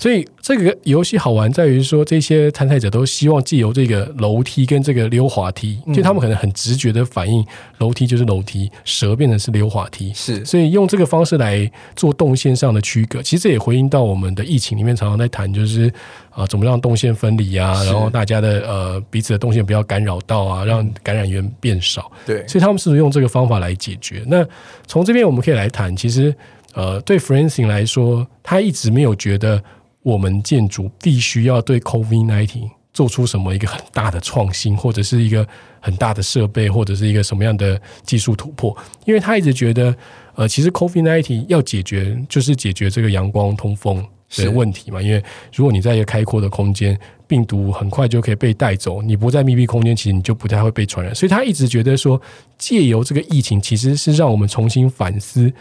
[0.00, 7.44] 嗯所以这个游戏好玩在于说，这些参赛者都希望借由这个楼梯跟这个溜滑梯，就他们可能很直觉的反应，
[7.78, 13.20] 楼梯就是楼梯，蛇变成是溜滑梯，是，所以用这个方式来做动线上的区隔。
[13.22, 15.92] 其实也回应到我们的疫情里面常常在谈，就是
[16.30, 22.10] 啊，怎么让动线分离啊，然后大家的呃彼此的动线不要干扰到啊，让感染源变少。
[22.24, 24.24] 对，所以他们是用这个方法来解决。
[24.26, 24.42] 那
[24.86, 26.34] 从这边我们可以来谈，其实
[26.72, 29.62] 呃，对 f r a n c i n g 来说，他一直没有觉得。
[30.02, 35.46] 我们建筑必须要对 COVID-19 做出什么一个很大的创新，或者是一个
[35.80, 38.76] 很大的设备，或者是一个什么样的技术突破？
[39.04, 39.94] 因为他一直觉得，
[40.34, 44.04] 呃，其实 COVID-19 要解决就是解决这个阳光通风
[44.36, 45.00] 的问题嘛。
[45.00, 45.22] 因为
[45.54, 51.14] 如果你在一个开阔的空间，病毒很快就可以被带走；你不在密闭空间，其实你就不太会被传染。
[51.14, 52.20] 所以他一直觉得说，
[52.58, 55.52] 借由这个疫情，其实是让我们重新反思。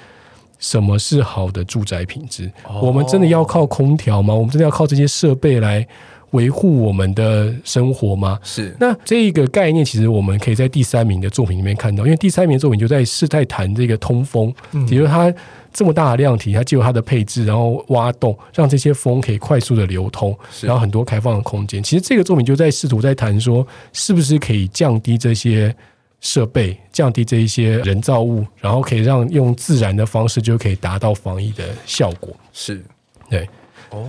[0.60, 2.84] 什么是好的住宅品质？Oh.
[2.86, 4.34] 我们真的要靠空调吗？
[4.34, 5.88] 我们真的要靠这些设备来
[6.32, 8.38] 维护我们的生活吗？
[8.44, 8.76] 是。
[8.80, 15.34] 那这个概念，其实我们可以在第三名的作品里面看到，因为第三名的作品就在是在谈这个通风，嗯、也就是它
[15.74, 21.82] 这么大的量体，它借由它的配置，然后挖洞，让这些风可以快速的流通，然后很多开放的空间。
[21.82, 25.74] 其实这个作品就在试图在谈说，是不是可以降低这些
[26.22, 32.36] 设备，降低这一些人造物，然后可以让用自然的方式就可以达到防疫的效果。
[32.54, 32.84] 是，
[33.30, 33.48] 对。
[33.92, 34.08] 哦、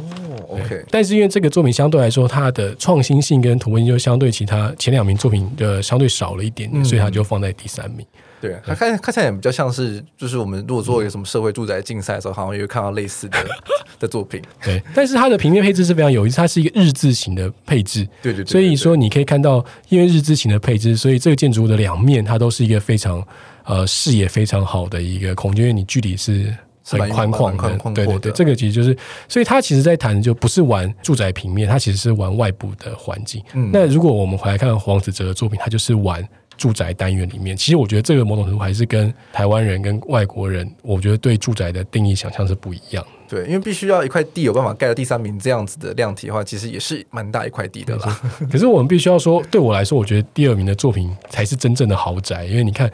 [0.48, 8.06] oh，OK，但是因为这个作品相对来说，它的创新性跟图文就相对其他前两名作品的相对少了一点点，嗯、所以它就放在第三名。
[8.40, 13.38] 对，它看看起来也比较像是，就是我们如果做一个什么社会住宅竞赛的时候，好像也会看到类似的
[14.00, 14.40] 的作品。
[14.62, 18.06] 对，但是它的平面配置是非常有意思，它是一个日字形的配置。
[18.22, 23.22] 对对对，所以说你可以看到，因为日字形的配置，所以这个建筑物的两面它都是一个非常
[23.64, 26.54] 呃视野非常好的一个空间，因为你距离是。
[26.82, 28.96] 很宽旷的，对对对，这个其实就是，
[29.28, 33.40] 所以它其实在谈的就不是玩住宅平面，它其实是玩外部的环境。
[33.54, 36.26] 嗯，那如果我们回来看黄子哲的作品，他就是玩
[36.60, 37.56] 住宅单元里面。
[37.56, 43.02] 其实我觉得这个某种程度还是跟台湾人跟外国人，我觉得对住宅的定义想象是不一样。
[43.26, 48.20] 对，因为必须要一块地有办法盖到第三名这样子的量体的话，其实也是蛮大一块地的啦。
[48.52, 52.90] 可是我们必须要说，对我来说，我觉得第二名的作品才是真正的豪宅，因为你看。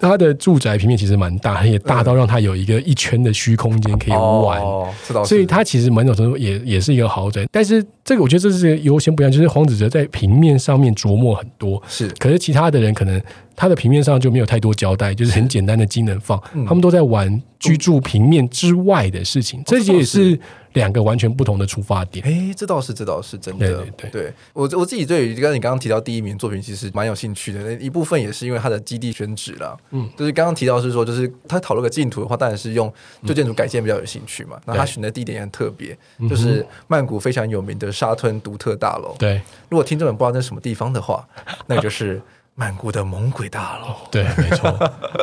[0.00, 4.88] 它的住宅平面其实蛮大，也大到让它有一个一圈的虚空间可以玩，哦、
[5.24, 7.46] 所以它其实某种程度也也是一个豪宅。
[7.52, 13.20] 但是这个我觉得这是优先不一样，就是黄子哲在平面上面琢磨很多，是，可是其他的人可能
[13.54, 20.40] 他的平面上就没有太多交代，就是很简单的机能放，他们都在玩居住平面之外的事情，嗯、这些也是。
[20.74, 23.84] 两个完全不同的出发点，哎，这倒是，这倒是真的。
[23.96, 27.60] 对对我我自己对于刚刚你刚刚提到第一名作品，其实蛮有兴趣的。
[27.62, 32.92] 那一部分也是因为它的基地选址啦，嗯，就是刚刚提到是说，就是他讨论个竞图的话，当然是用
[33.26, 34.60] 旧建筑改建比较有兴趣嘛。
[34.64, 35.96] 那、嗯、他选的地点也很特别，
[36.28, 39.16] 就是曼谷非常有名的沙吞独特大楼。
[39.18, 41.26] 对，如果听众们不知道那是什么地方的话，
[41.66, 42.22] 那就是
[42.54, 43.96] 曼谷的猛鬼大楼。
[44.10, 44.70] 对，没错。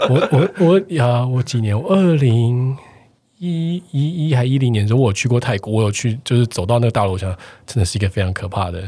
[0.10, 1.80] 我我我呀，我几年？
[1.80, 2.78] 我二零。
[3.40, 8.84] 一一一还一零年的时候，我去过泰国，我有去，就是走到那个大楼上，真的是一个非常可怕的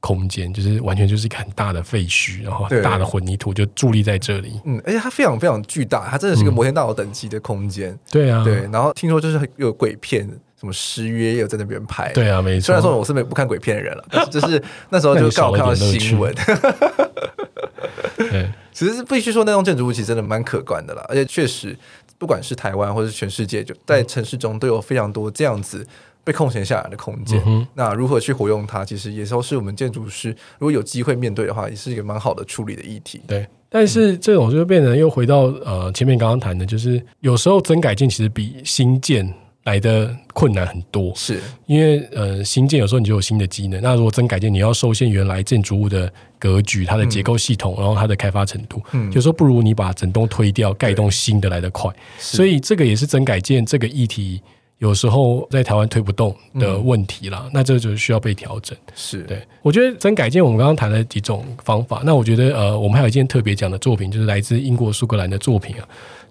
[0.00, 4.60] 空间，就是完全就是一个很大的废墟，然后很大的混凝土就伫立在这里。
[4.64, 7.90] 嗯，而且它非常非常巨大，它真的是一个摩天大楼等级的空间。
[7.90, 8.68] 嗯、对啊，对。
[8.72, 10.28] 然后听说就是有鬼片，
[10.60, 12.12] 什么失约也有在那边拍。
[12.12, 12.66] 对啊，没错。
[12.66, 16.32] 虽然说我是没不看鬼片的人了，但是就是 那时候就刚好看到新闻。
[18.16, 21.76] 对， 其实必须说那栋建筑物其实真的蛮可观的啦，而且确实。
[22.18, 25.86] 不管是台湾或者是全世界，就在城市中都有非常多这样子
[26.24, 27.42] 被空闲下来的空间。
[27.46, 33.20] 嗯、那如何去活用它，其实也都是我们建筑师如果有机会面对的话，也是一个蛮好的处理的议题。
[33.26, 39.32] 对，但是这种就变成又回到呃前面刚刚谈的，就是有时候增改建其实比新建
[39.68, 41.40] 来的困难很多，是。
[41.66, 54.40] 因为呃新建有时候你就有新的机能，那如果真改建你要受限原来建筑物的格局、它的结构系统，嗯、然后它的开发程度，嗯，有时候不如你把整栋推掉，盖一栋新的来得快，所以这个也是真改建这个议题
[54.78, 58.76] 有时候在台湾推不动的问题啦，嗯、那这就需要被调整。
[58.94, 59.22] 是。
[59.24, 65.86] 对，我觉得真改建我们刚刚谈了几种方法，那我觉得呃我们还有一件特别讲的作品，就是来自英国苏格兰的作品啊。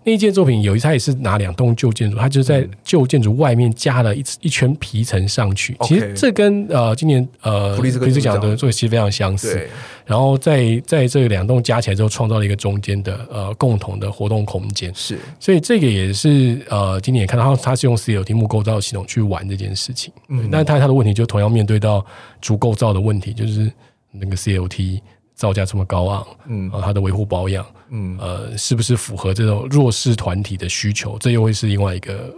[0.07, 5.73] 那一件作品有一，他也是拿两栋旧建筑，他就是在旧建筑外面加了一一圈皮层上去。
[5.73, 9.67] Okay, 其实这跟呃今年呃普利兹奖的作品其实非常相似。
[10.05, 14.89] 然后在在这两栋加起来之后，创造了一个中间的呃共同的活动空间。
[14.95, 20.13] 是，所以这个也是呃今年也看到他他是用 CLT 木构造系统去玩这件事情。
[20.29, 22.05] 嗯，但他他的问题就同样面对到
[22.39, 23.69] 主构造的问题，就是
[24.13, 25.01] 那个 CLT。
[25.37, 31.15] 造价这么高昂，嗯，它的维护保养，嗯，呃，是不是符合这种弱势团体的需求？
[31.19, 32.33] 这又会是另外一个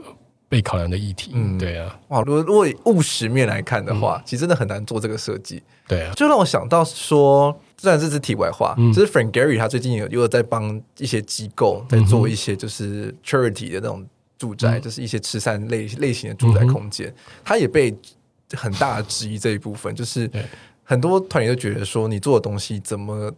[0.49, 1.31] 被考量的议题。
[1.33, 5.63] 嗯，对啊，哇，如果如果以务实面来看的话，嗯、其实真的很难做这个设计。
[5.87, 14.05] 对啊，就让我想到说，虽然这是题外话，嗯、就是 Frank Gehry 他最近有又在帮一些机构在做一些就是 charity 的那种
[14.37, 17.13] 住宅，嗯、就是一些慈善类类型的住宅空间，嗯、
[17.45, 17.95] 他也被
[18.55, 20.29] 很大的质疑这一部分，就是。
[20.89, 23.31] 很多团员都觉得说，你做的东西怎么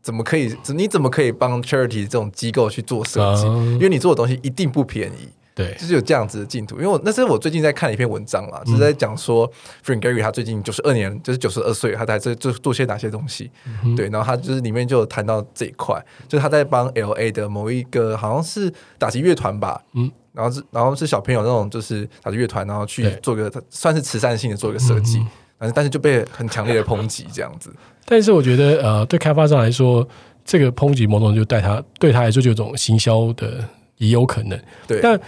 [0.00, 0.54] 怎么可以？
[0.72, 3.44] 你怎么可以帮 charity 这种机构去做设计？
[3.48, 5.28] 嗯、因为你做的东西一定不便宜。
[5.52, 6.76] 对，就是有这样子的进度。
[6.76, 9.52] 因为我那是我最近在看一篇文章啦，就是在讲说、嗯、
[9.84, 13.50] Frank Gehry 他最近九十二年，就是九十二岁，他在这做做些哪些东西？
[13.84, 25.18] 嗯、对，然后他就是里面就有谈到这一块，就是他在帮 LA 的某一个好像是打击乐团吧，嗯，然后是然后是小朋友那种就是打击乐团，然后去做个算是慈善性的做一个设计。
[25.18, 25.28] 嗯
[25.74, 27.72] 但是就被很强烈的抨击这样子。
[28.04, 30.06] 但是我觉得，呃，对开发商来说，
[30.44, 33.64] 这个抨击某种就带他对他来说就有种行销的
[33.98, 34.58] 也有可能。
[34.88, 35.18] 对，但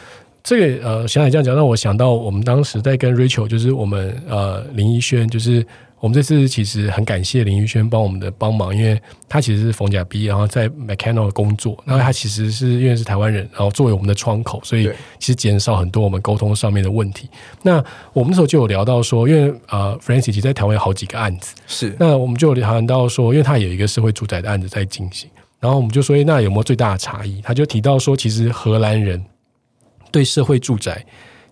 [0.42, 5.64] 这个呃，想想这样讲，让我想到我们当时在跟 Rachel，就是我们呃林一轩，就是
[6.04, 14.84] 我们这次其实很感谢林玉轩帮我们的帮忙，因为他其实是逢甲毕业，然后在 Mechanical 工作，然后他其实是因为是台湾人，然后作为我们的窗口，所以
[15.18, 17.30] 其实减少很多我们沟通上面的问题。
[17.62, 17.82] 那
[18.12, 27.40] 我们那时候就有聊到说，因为呃，Francis 在台湾有好几个案子，是那我们就有谈到说，因为他有一个社会住宅的案子在进行，然后我们就说，那有没有最大的差异？
[27.40, 29.24] 他就提到说，其实荷兰人
[30.12, 31.02] 对社会住宅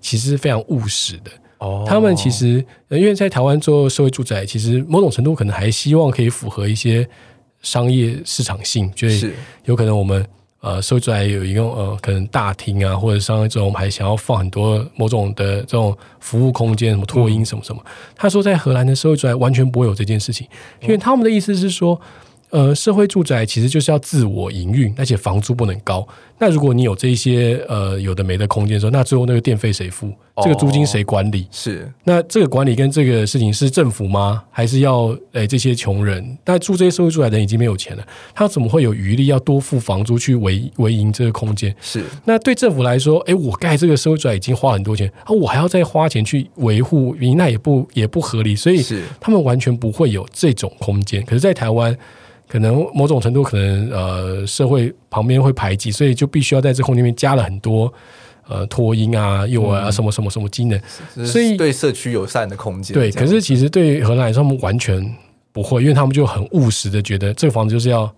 [0.02, 1.30] 其实是非常务实的。
[1.62, 7.08] 哦，他们其实因为在台湾做社会住宅，其实某种程度可能还希望可以符合一些
[7.60, 9.32] 商业市场性，就是
[9.64, 10.26] 有可能我们
[10.60, 17.80] 呃社会住宅有一个呃可能大厅啊，或者像这种我们还想要放很多某种的这种服务空间，什么拓音什么什么。
[17.86, 20.46] 嗯、他说在荷兰的社会住宅完全不会有这件事情，
[20.80, 22.00] 因为他们的意思是说。
[22.52, 26.06] 呃，社会住宅其实就是要自我营运，而且房租不能高。
[26.38, 30.12] 那如果你有这一些呃有的没的空间的时候，那最后那个电费谁付？
[30.42, 31.46] 这个租金谁管理？
[31.50, 31.90] 是。
[32.04, 34.42] 那这个管理跟这个事情是政府吗？
[34.50, 36.36] 还是要诶、欸、这些穷人？
[36.44, 41.74] 但住这些社会住宅的人已经没有钱了，他怎么会有余力要多付房租去维维营这个空间？
[41.80, 42.04] 是。
[42.26, 48.54] 那对政府来说，诶、欸，我盖这个社会住宅已经花很多钱，啊，我还要再花钱去维护，那也不也不合理。
[48.54, 48.84] 所以
[49.18, 51.24] 他们完全不会有这种空间。
[51.24, 51.96] 可是，在台湾。
[52.52, 57.90] 可能某种程度，可能呃，社会旁边会排挤，所以就必须要在这空间里面加了很多
[58.46, 60.78] 呃托婴啊、幼儿啊什么什么什么机能，
[61.24, 62.92] 所以对社区友善的空间。
[62.92, 65.02] 对，可是其实对荷兰来说，他们完全
[65.50, 68.14] 不会，因为他们就很务实的觉得这个房子就是要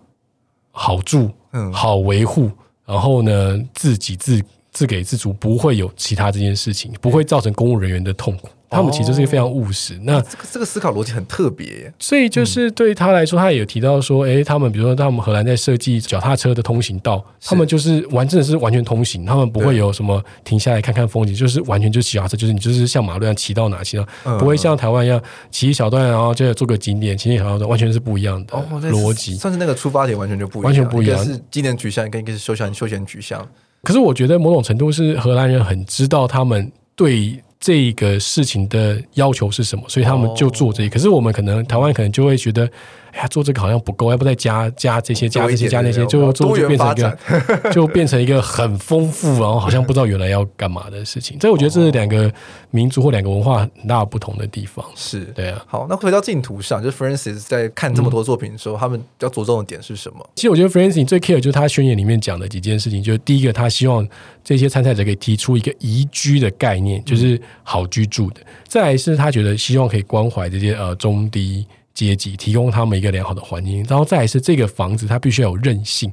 [0.71, 2.51] 好住、嗯，好维护，
[2.85, 8.49] 然后呢，自给自自给自足，不会有其他这件事情，不会造成公务人员的痛苦。
[8.75, 9.93] 他们其实是一个非常务实。
[9.95, 25.21] 哦、那这个这个思考逻辑很特别，所以就是对他来说，他也有提到说，哎、欸，他们比如说，他们荷兰在设计脚踏车的通行道，他们就是完真的是完全通行，他们不会有什么停下来看看风景，就是完全就是脚踏车，就是你就是像马路一样骑到哪骑到，嗯、不会像台湾一样
[25.51, 28.57] 骑一小段，然后就做个景点，骑一小段，完全是不一样的
[28.91, 29.35] 逻辑。
[29.35, 33.47] 算是那个出发点完全就不一样，完全不一样，一是纪念取向，跟一个是休闲休闲取向。
[33.83, 37.41] 可是我觉得某种程度是荷兰人很知道他们对。
[37.65, 39.83] 这个事情的要求是什么？
[39.87, 40.89] 所以他们就做这个。
[40.89, 42.69] 可是我们可能台湾可能就会觉得。
[43.15, 47.17] 哎呀，做这个好像不够，要不再加加这些，加这些，加那些，就就就变成一个，
[47.71, 51.39] 就变成一个很丰富，然后好像不知道原来要干嘛的事情。
[51.39, 52.29] 所以我觉得这是两个
[52.71, 54.85] 民族或两个文化很大不同的地方。
[54.95, 55.63] 是对啊。
[55.65, 60.29] 好，那回到竞图上，就是 Francis 在看这么多作品的时候，嗯、他们要着重的点是什么？
[60.35, 64.05] 其实我觉得 Francis 最 care 就是他宣言里面讲的几件事情，就是第一个，他希望
[64.43, 68.41] 这些参赛者可以提出一个宜居的概念，就是好居住的。
[68.67, 71.65] 再来是他觉得希望可以关怀这些呃中低。
[71.95, 76.11] 阶级提供他们一个良好的环境，然后再来是这个房子，它必须要有韧性。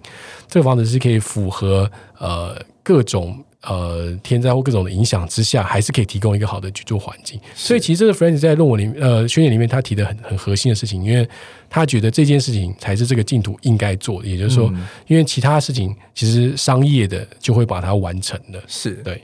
[0.48, 7.40] 这个房子是可以符合呃各种呃天灾或各种的影响之下，还是可以提供一个好的居住环境。
[7.56, 11.28] 所以其实这个 Friends 在论文里面呃宣言里面，他提的很很核心的事情，因为
[11.68, 14.28] 他觉得这件事情才是这个净土应该做的。
[14.28, 18.62] 也就是说，嗯、因为其他事情其实商业的就会把它完成的。
[18.68, 19.20] 是对。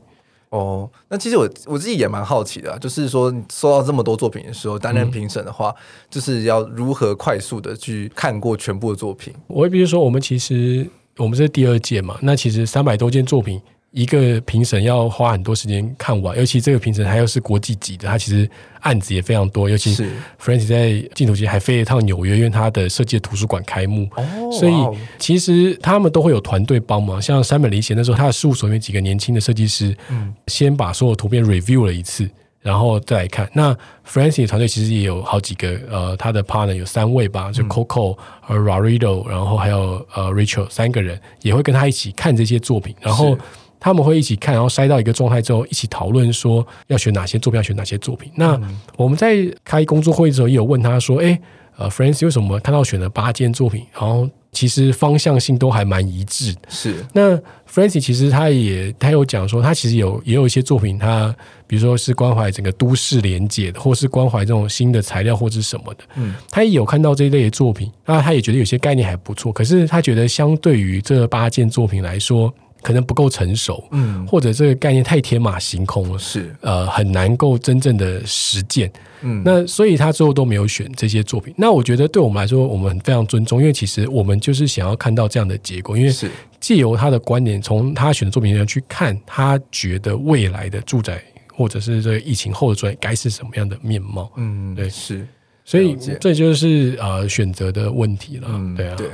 [0.51, 5.76] 哦，那其实我我自己也蛮好奇的，就是说收到这么多作品的时候，担任评审的话，嗯，
[6.11, 9.34] 就是要如何快速的去看过全部的作品？
[9.46, 13.61] 我会比如说，我们其实我们是第二届嘛，那其实三百多件作品。
[13.91, 18.49] 一个评审要花很多时间看完，尤其这个评审他又是国际级的，他其实
[18.80, 19.68] 案子也非常多。
[19.68, 19.97] 尤其
[20.39, 24.07] Francis 在镜头前还飞了一趟纽约，因为他的设计的图书馆开幕。
[24.14, 24.74] 哦，所以
[25.18, 27.20] 其实他们都会有团队帮忙。
[27.20, 32.28] 像山本理贤那时候，他的事务所里面几个年轻的设计师，嗯，先把所有图片 review 了一次，
[32.61, 33.51] 然后再来看。
[33.55, 33.74] 那
[34.07, 43.36] Francis 团队其实也有好几个，呃，他的 partner 有三位吧，就 Coco 和 Rarido，然后还有呃 Rachel 三个人也会跟他一起看这些作品，然后。
[43.81, 48.31] 他们会一起看，然后筛到一个状态之后，一起讨论说要选哪些作品，要选哪些作品。
[48.35, 48.61] 那
[48.97, 51.41] 我们在开工作会的时候，也有问他说：“哎，
[51.76, 53.85] 呃，Francis 为什么看到选了八件作品？
[53.93, 56.95] 然后其实方向性都还蛮一致。”是。
[57.12, 57.37] 那
[57.70, 61.35] Francis 其实他也他有讲说，他其实有也有一些作品，他
[61.66, 66.01] 比如说是关怀整个都市连接的，或是关怀这种新的材料或者是什么的。
[66.16, 69.53] 嗯，他也有看到这一类的作品，那他也觉得有些概念还不错。
[69.53, 72.53] 可是他觉得相对于这八件作品来说，
[72.83, 76.55] 可能不够成熟，嗯，或者这个概念太天马行空了，是。
[76.61, 78.91] 呃很难够真正的实践，
[79.22, 81.55] 嗯，那所以他最后都没有选这些作品。
[81.57, 86.31] 那我觉得对我们来说，我们非常尊重，因为其实我们就是想要看到这样的结果，因为是。
[86.61, 91.22] 借由他的观点，从他选的作品上去看，他觉得未来的住宅
[91.55, 95.24] 或者是这个疫情后的住宅该是什么样的面貌，嗯，对，是，
[95.64, 99.07] 所以这就是呃选择的问题了，嗯，对啊，对。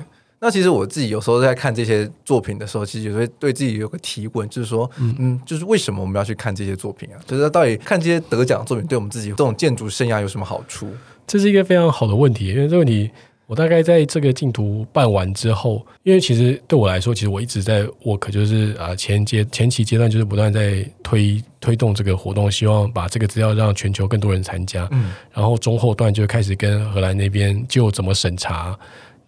[0.45, 7.17] 那其实我自己有时候在看这些作品的时候，其实也会对自己有个提问，就是说，嗯嗯，就是为什么我们要去看这些作品啊？
[7.27, 10.91] 就是到底看这些得奖作品，对我们自己这种建筑生涯有什么好处？
[11.27, 13.11] 这是一个非常好的问题，因为这个问题。
[13.47, 24.89] 我大概在这个竞图办完之后，因为其实对我来说，其实我一直在 work，就是啊前阶前期阶段就是不断在推推动这个活动，希望把这个资料让全球更多人参加。
[24.93, 28.79] 嗯，然后中后段就开始跟荷兰那边就怎么审查，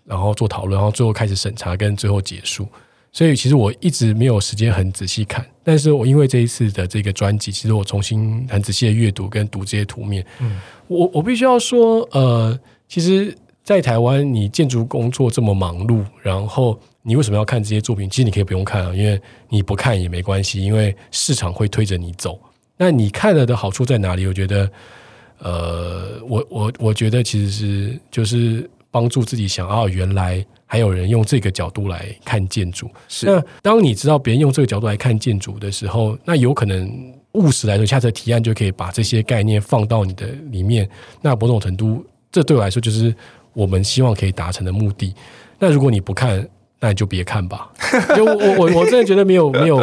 [0.07, 2.67] 然后做讨论，然后最后开始审查跟最后结束。
[3.13, 10.25] 所以其实我一直没有时间很仔细看，但是我因为这一次的这个专辑，其实我重新很仔细的阅读跟读这些图面。
[10.41, 13.37] 嗯，我我必须要说，呃，其实。
[13.67, 18.09] 在台湾，你建筑工作这么忙碌，然后你为什么要看这些作品？
[18.09, 22.39] 其实你可以不用看啊，因为你不看也没关系，因为市场会推着你走。
[22.77, 24.25] 那你看了的好处在哪里？
[24.25, 24.71] 我觉得，
[25.41, 32.89] 呃，我我我觉得其实是就是帮助自己想，啊，原来还有人用这个角度来看建筑。
[33.09, 33.27] 是。
[33.27, 36.91] 那当你知道别人用这个角度来看建筑的时候，那有可能
[37.33, 40.89] 务实来说，下次提案就可以把这些概念放到你的里面。
[41.21, 43.15] 那某种程度，这对我来说就是。
[43.57, 45.15] 我们希望可以达成的目的。
[45.59, 46.47] 那如果你不看，
[46.79, 47.73] 那你就别看吧。
[48.15, 49.79] 就我我我真的觉得没有没有，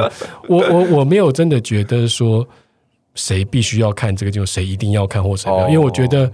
[0.47, 2.47] 我我我没有真的觉得说
[3.15, 6.31] 谁必须要看这个，就谁一定要看或谁要，因为我觉得。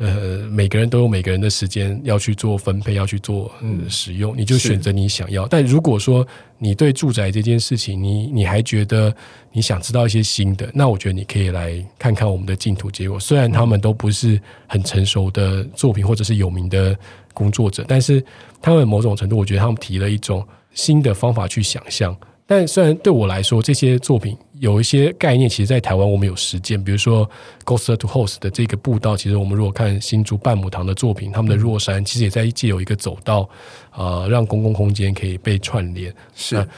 [0.00, 5.46] 呃，每个人都有每个人的时间要去做分配，要去做嗯使用，你就选择你想要。
[5.46, 6.26] 但如果说
[6.56, 9.14] 你对住宅这件事情，你你还觉得
[9.52, 13.20] 你想知道一些新的，那我觉得你可以来看看我们的净土结果。
[13.20, 16.98] 虽然他们都不是很成熟的作品，或者是有名的
[17.34, 18.24] 工作者，但是
[18.62, 20.42] 他们某种程度，我觉得他们提了一种
[20.72, 22.16] 新的方法去想象。
[22.50, 26.82] 但虽然对我来说，这些作品有一些概念，其实，在台湾我们有实践。
[26.82, 27.24] 比如说
[27.64, 33.48] Ghost to Host 的这个步道，其实我们如果看新竹半亩堂的作品，他们的若山其实也在借有一个走道，
[33.96, 36.12] 呃，让公共空间可以被串联。
[36.34, 36.68] 是、呃，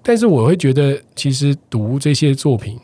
[0.00, 2.78] 但是我会觉得，其实读这些作品，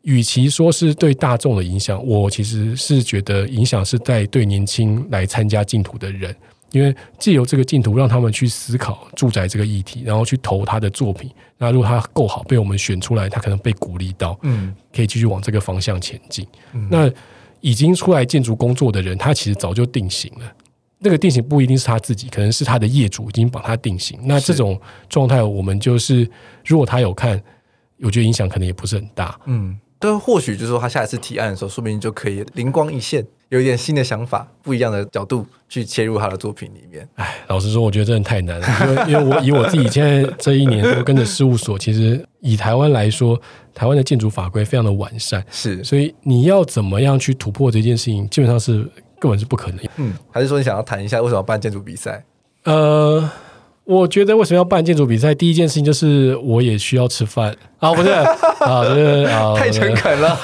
[0.00, 6.34] 与其说是对大众的影响，我其实是觉得影响是在对年轻来参加净土的人。
[6.74, 11.30] 因为借由这个镜头，让他们去思考住宅这个议题，然后去投他的作品。
[11.56, 16.44] 那如果他够好，被我们选出来，他可能被鼓励到，嗯，可以继续往这个方向前进。
[16.72, 17.08] 嗯、那
[17.60, 20.52] 已经出来建筑工作的人，他其实早就定型了。
[20.98, 24.18] 那个定型不一定是他自己，可能是他的业主已经把他定型。
[24.24, 26.28] 那这种状态，我们就是
[26.64, 27.40] 如果他有看，
[28.00, 29.38] 我觉得影响可能也不是很大。
[29.44, 33.24] 嗯，但或许就是说，他下一次提案的时候，说不定就可以灵光一现。
[33.48, 37.08] 有一点新的想法，不一样的角度去切入他的作品里面。
[37.16, 43.40] 哎，老实说，我觉得真的太难了，因为因为我以我自己现在这一年都跟着事务所，其实以台湾来说，
[43.74, 48.88] 台湾的建筑法规非常的完善，是，所以你要怎么样去突破这件事情，基本上是
[49.20, 49.80] 根本是不可能。
[49.96, 52.24] 嗯，还是说你想要谈一下为什么要办建筑比赛？
[52.64, 53.30] 呃。
[53.86, 55.34] 我觉得为什么要办建筑比赛？
[55.34, 60.38] 第一件事情就是我也需要吃饭啊，不是啊，就是啊， 太诚恳了。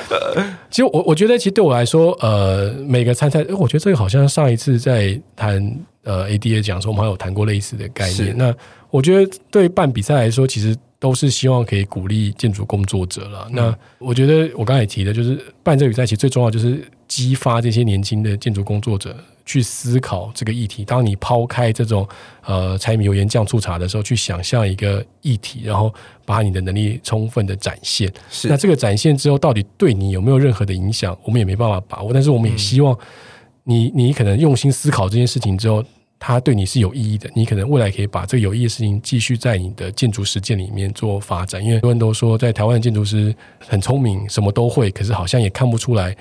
[0.72, 5.62] 其实我我觉得，其实对我来说，呃，每个参赛，我觉得这个好像上一次在谈
[6.02, 8.34] 呃 ADA 讲说，我们还有谈过类似的概念。
[8.36, 8.52] 那
[8.90, 13.46] 我觉得对办比赛来说，其实都是希望可以鼓励建筑工作者了。
[13.50, 19.14] 嗯、那我觉得我刚才也提的，就是办这个比赛，其实最重要就是激发这些年轻的建筑工作者。
[19.52, 20.82] 去思考这个议题。
[20.82, 22.08] 当你抛开这种
[22.44, 25.92] 呃柴米油盐酱醋茶的时候，去想象一个议题，然后
[26.24, 28.10] 把你的能力充分的展现。
[28.30, 28.48] 是。
[28.48, 31.16] 那这个展现之后，到底对你有没有任何的影响？
[31.22, 32.14] 我们也没办法把握。
[32.14, 32.96] 但是我们也希望
[33.64, 35.84] 你，嗯、你可能用心思考这件事情之后，
[36.18, 37.30] 它对你是有意义的。
[37.34, 41.62] 你可能未来可以把这个有意义的事情继续在你的建筑实践里面做发展。
[41.62, 43.34] 因为很多人都说，在台湾的建筑师
[43.68, 46.16] 很聪明，什么都会，可是好像也看不出来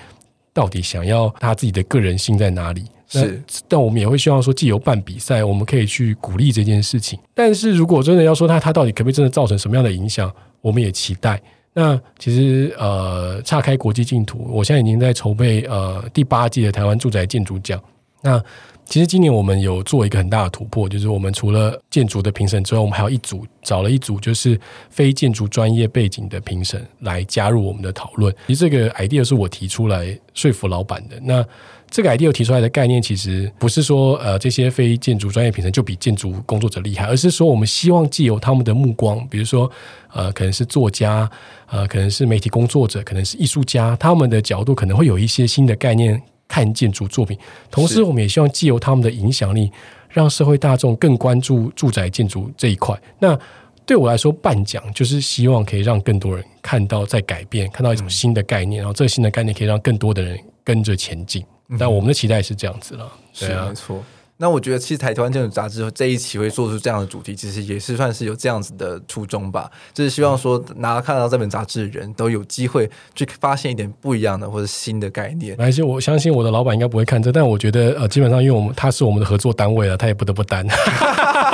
[0.53, 2.83] 到底想要他自己的个人性在哪里。
[3.19, 7.19] 是，但我们也会希望说，既有办比赛，我们可以去鼓励这件事情。
[7.33, 11.41] 但是如果真的要说它，它到底可不可以真的造成什么样的影响，我们也期待。
[11.73, 17.81] 那其实呃，岔开国际净土，我现在已经在筹备呃第八届的台湾住宅建筑奖。
[18.21, 18.43] 那
[18.85, 24.59] 其实今年我们有做一个很大的突破，就是我们除了建筑的评审之外，我们还有一组找了一组就是
[24.89, 28.33] 非建筑专业背景的评审来加入我们的讨论。
[28.47, 31.17] 其实这个 idea 是我提出来说服老板的。
[31.21, 31.45] 那
[31.89, 39.71] 这个 idea 提出来的概念，其实不是说呃这些非建筑专业评审就比建筑工作者厉害，而是说我们希望借由他们的目光，比如说
[40.13, 41.29] 呃可能是作家，
[41.67, 46.21] 呃可能是媒体工作者，可能是艺术家，他们的角度可能会有一些新的概念
[46.51, 47.37] 看建筑作品。
[47.71, 49.71] 同时，我们也希望借由他们的影响力，
[50.09, 52.99] 让社会大众更关注住宅建筑这一块。
[53.19, 53.39] 那
[53.85, 61.41] 对我来说，办奖就是希望可以让更多人看到在改变，看到一种新的概念，然后这个新的概念可以让更多的人跟着前进。
[61.79, 64.03] 但我们的期待是这样子了，对啊，没错。
[64.41, 69.69] 那我觉得，其实台湾建筑杂志这一期会做出这样的主题，其实也是算是有这样子的初衷吧。
[69.93, 75.55] 就是希望说，拿看到这本杂志的人都有机会去发现一点不一样的或者新的概念。
[75.59, 80.65] 而且我相信我的老板应该不会看这，但我觉得呃，基本上因为我们他是我们的合作单位了，他也不得不担。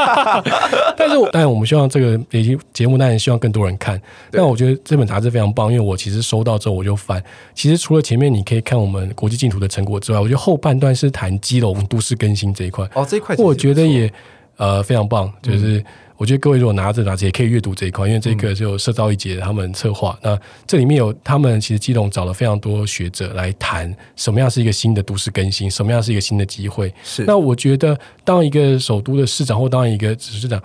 [0.95, 4.01] 但是，但我们希望这个节节目当然希望更多人看。
[4.31, 7.21] 但我觉得这本杂志非常棒，因为我其实收到之后我就翻。
[7.53, 12.76] 其实除了前面你可以看我们国际净土的成果之外，我觉得后半段是谈基隆都市更新这一块。
[12.93, 14.11] 哦，这一块我觉得也
[14.57, 15.83] 呃非常棒，就是
[16.17, 26.93] 我觉得各位如果拿着拿着也可以阅读这一块，因为这个就社造一节他们策划，那这里面有他们其实基隆找了非常多学者来谈什么样是一个新的都市更新，什么样是一个新的机会。
[27.03, 30.61] 是，那我觉得当一个首都的市长或当一个执事长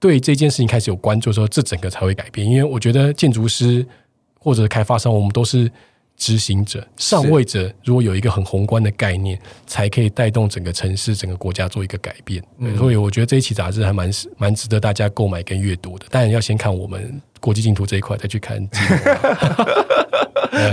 [0.00, 2.46] 对这件事情开始有关注的时候，这整个才会改变。
[2.46, 3.86] 因为我觉得建筑师
[4.38, 5.70] 或者开发商，我们都是。
[6.16, 12.42] 执行者、上位者，如果有一个很宏观的概念，才可以带动整个城市、整个国家做一个改变。
[12.58, 16.06] 嗯、所以，我觉得这一期杂志还蛮蛮值得大家购买跟阅读的。
[16.10, 18.66] 当然，要先看我们国际净土这一块，再去看。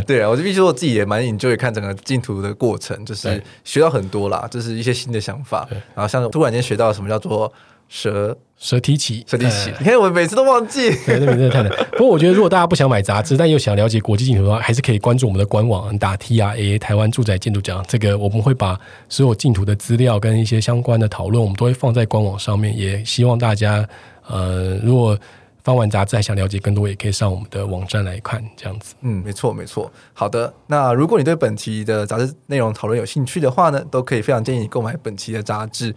[0.08, 5.68] 对啊，我就必须说，我自己也蛮 enjoy 看整个净土的过程，就是学到很多啦，就是一些新的想法。
[5.94, 7.52] 然后，像突然间学到什么叫做。
[7.90, 10.90] 蛇蛇提起，蛇提起，你看我每次都忘记。
[11.06, 11.72] 对，那名字太难。
[11.92, 17.84] 不过我觉得，如果大家不想买杂志，但又想了解国际镜头的话，还是可以关注我们的官网，打 TRA 台湾住宅建筑奖。
[17.88, 18.80] 这个我们会把
[19.10, 22.76] 所有镜头的资料跟一些相关的讨论，我们都会放在官网上面。
[22.76, 23.88] 也希望大家，
[24.28, 25.18] 呃，如果
[25.64, 28.44] 翻完杂志还想了解更多，也可以上我们的网站来看。
[28.58, 29.92] 这样子，嗯，没错，没错。
[30.14, 35.94] 好的，那如果你对本期的杂志内容讨论有兴趣的话呢，都可以非常建议你购买本期的杂志。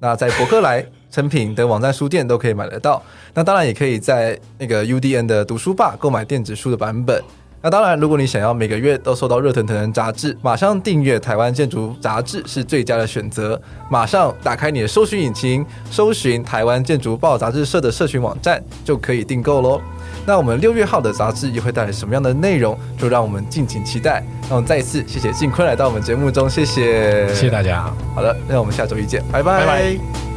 [0.00, 3.02] 那在博客来、诚品等网站书店都可以买得到。
[3.34, 7.22] 那当然也可以在那个 UDN 的读书吧购买电子书的版本。
[7.60, 13.60] 那当然，如果你想要每个月都收到热腾腾的杂志，马上订阅台湾建筑杂志是最佳的选择。
[13.90, 19.80] 马上打开你的搜寻引擎，搜寻台湾建筑报杂志社的社群网站，就可以订购喽。
[20.24, 22.78] 那我们六月号的杂志又会带来什么样的内容？
[22.96, 24.24] 就让我们敬请期待。
[24.48, 27.92] 那我们再一次谢谢静坤来到我们节目中，谢谢，谢谢大家。
[28.14, 29.58] 好的，那我们下周一见，拜拜。
[29.58, 30.27] 拜拜。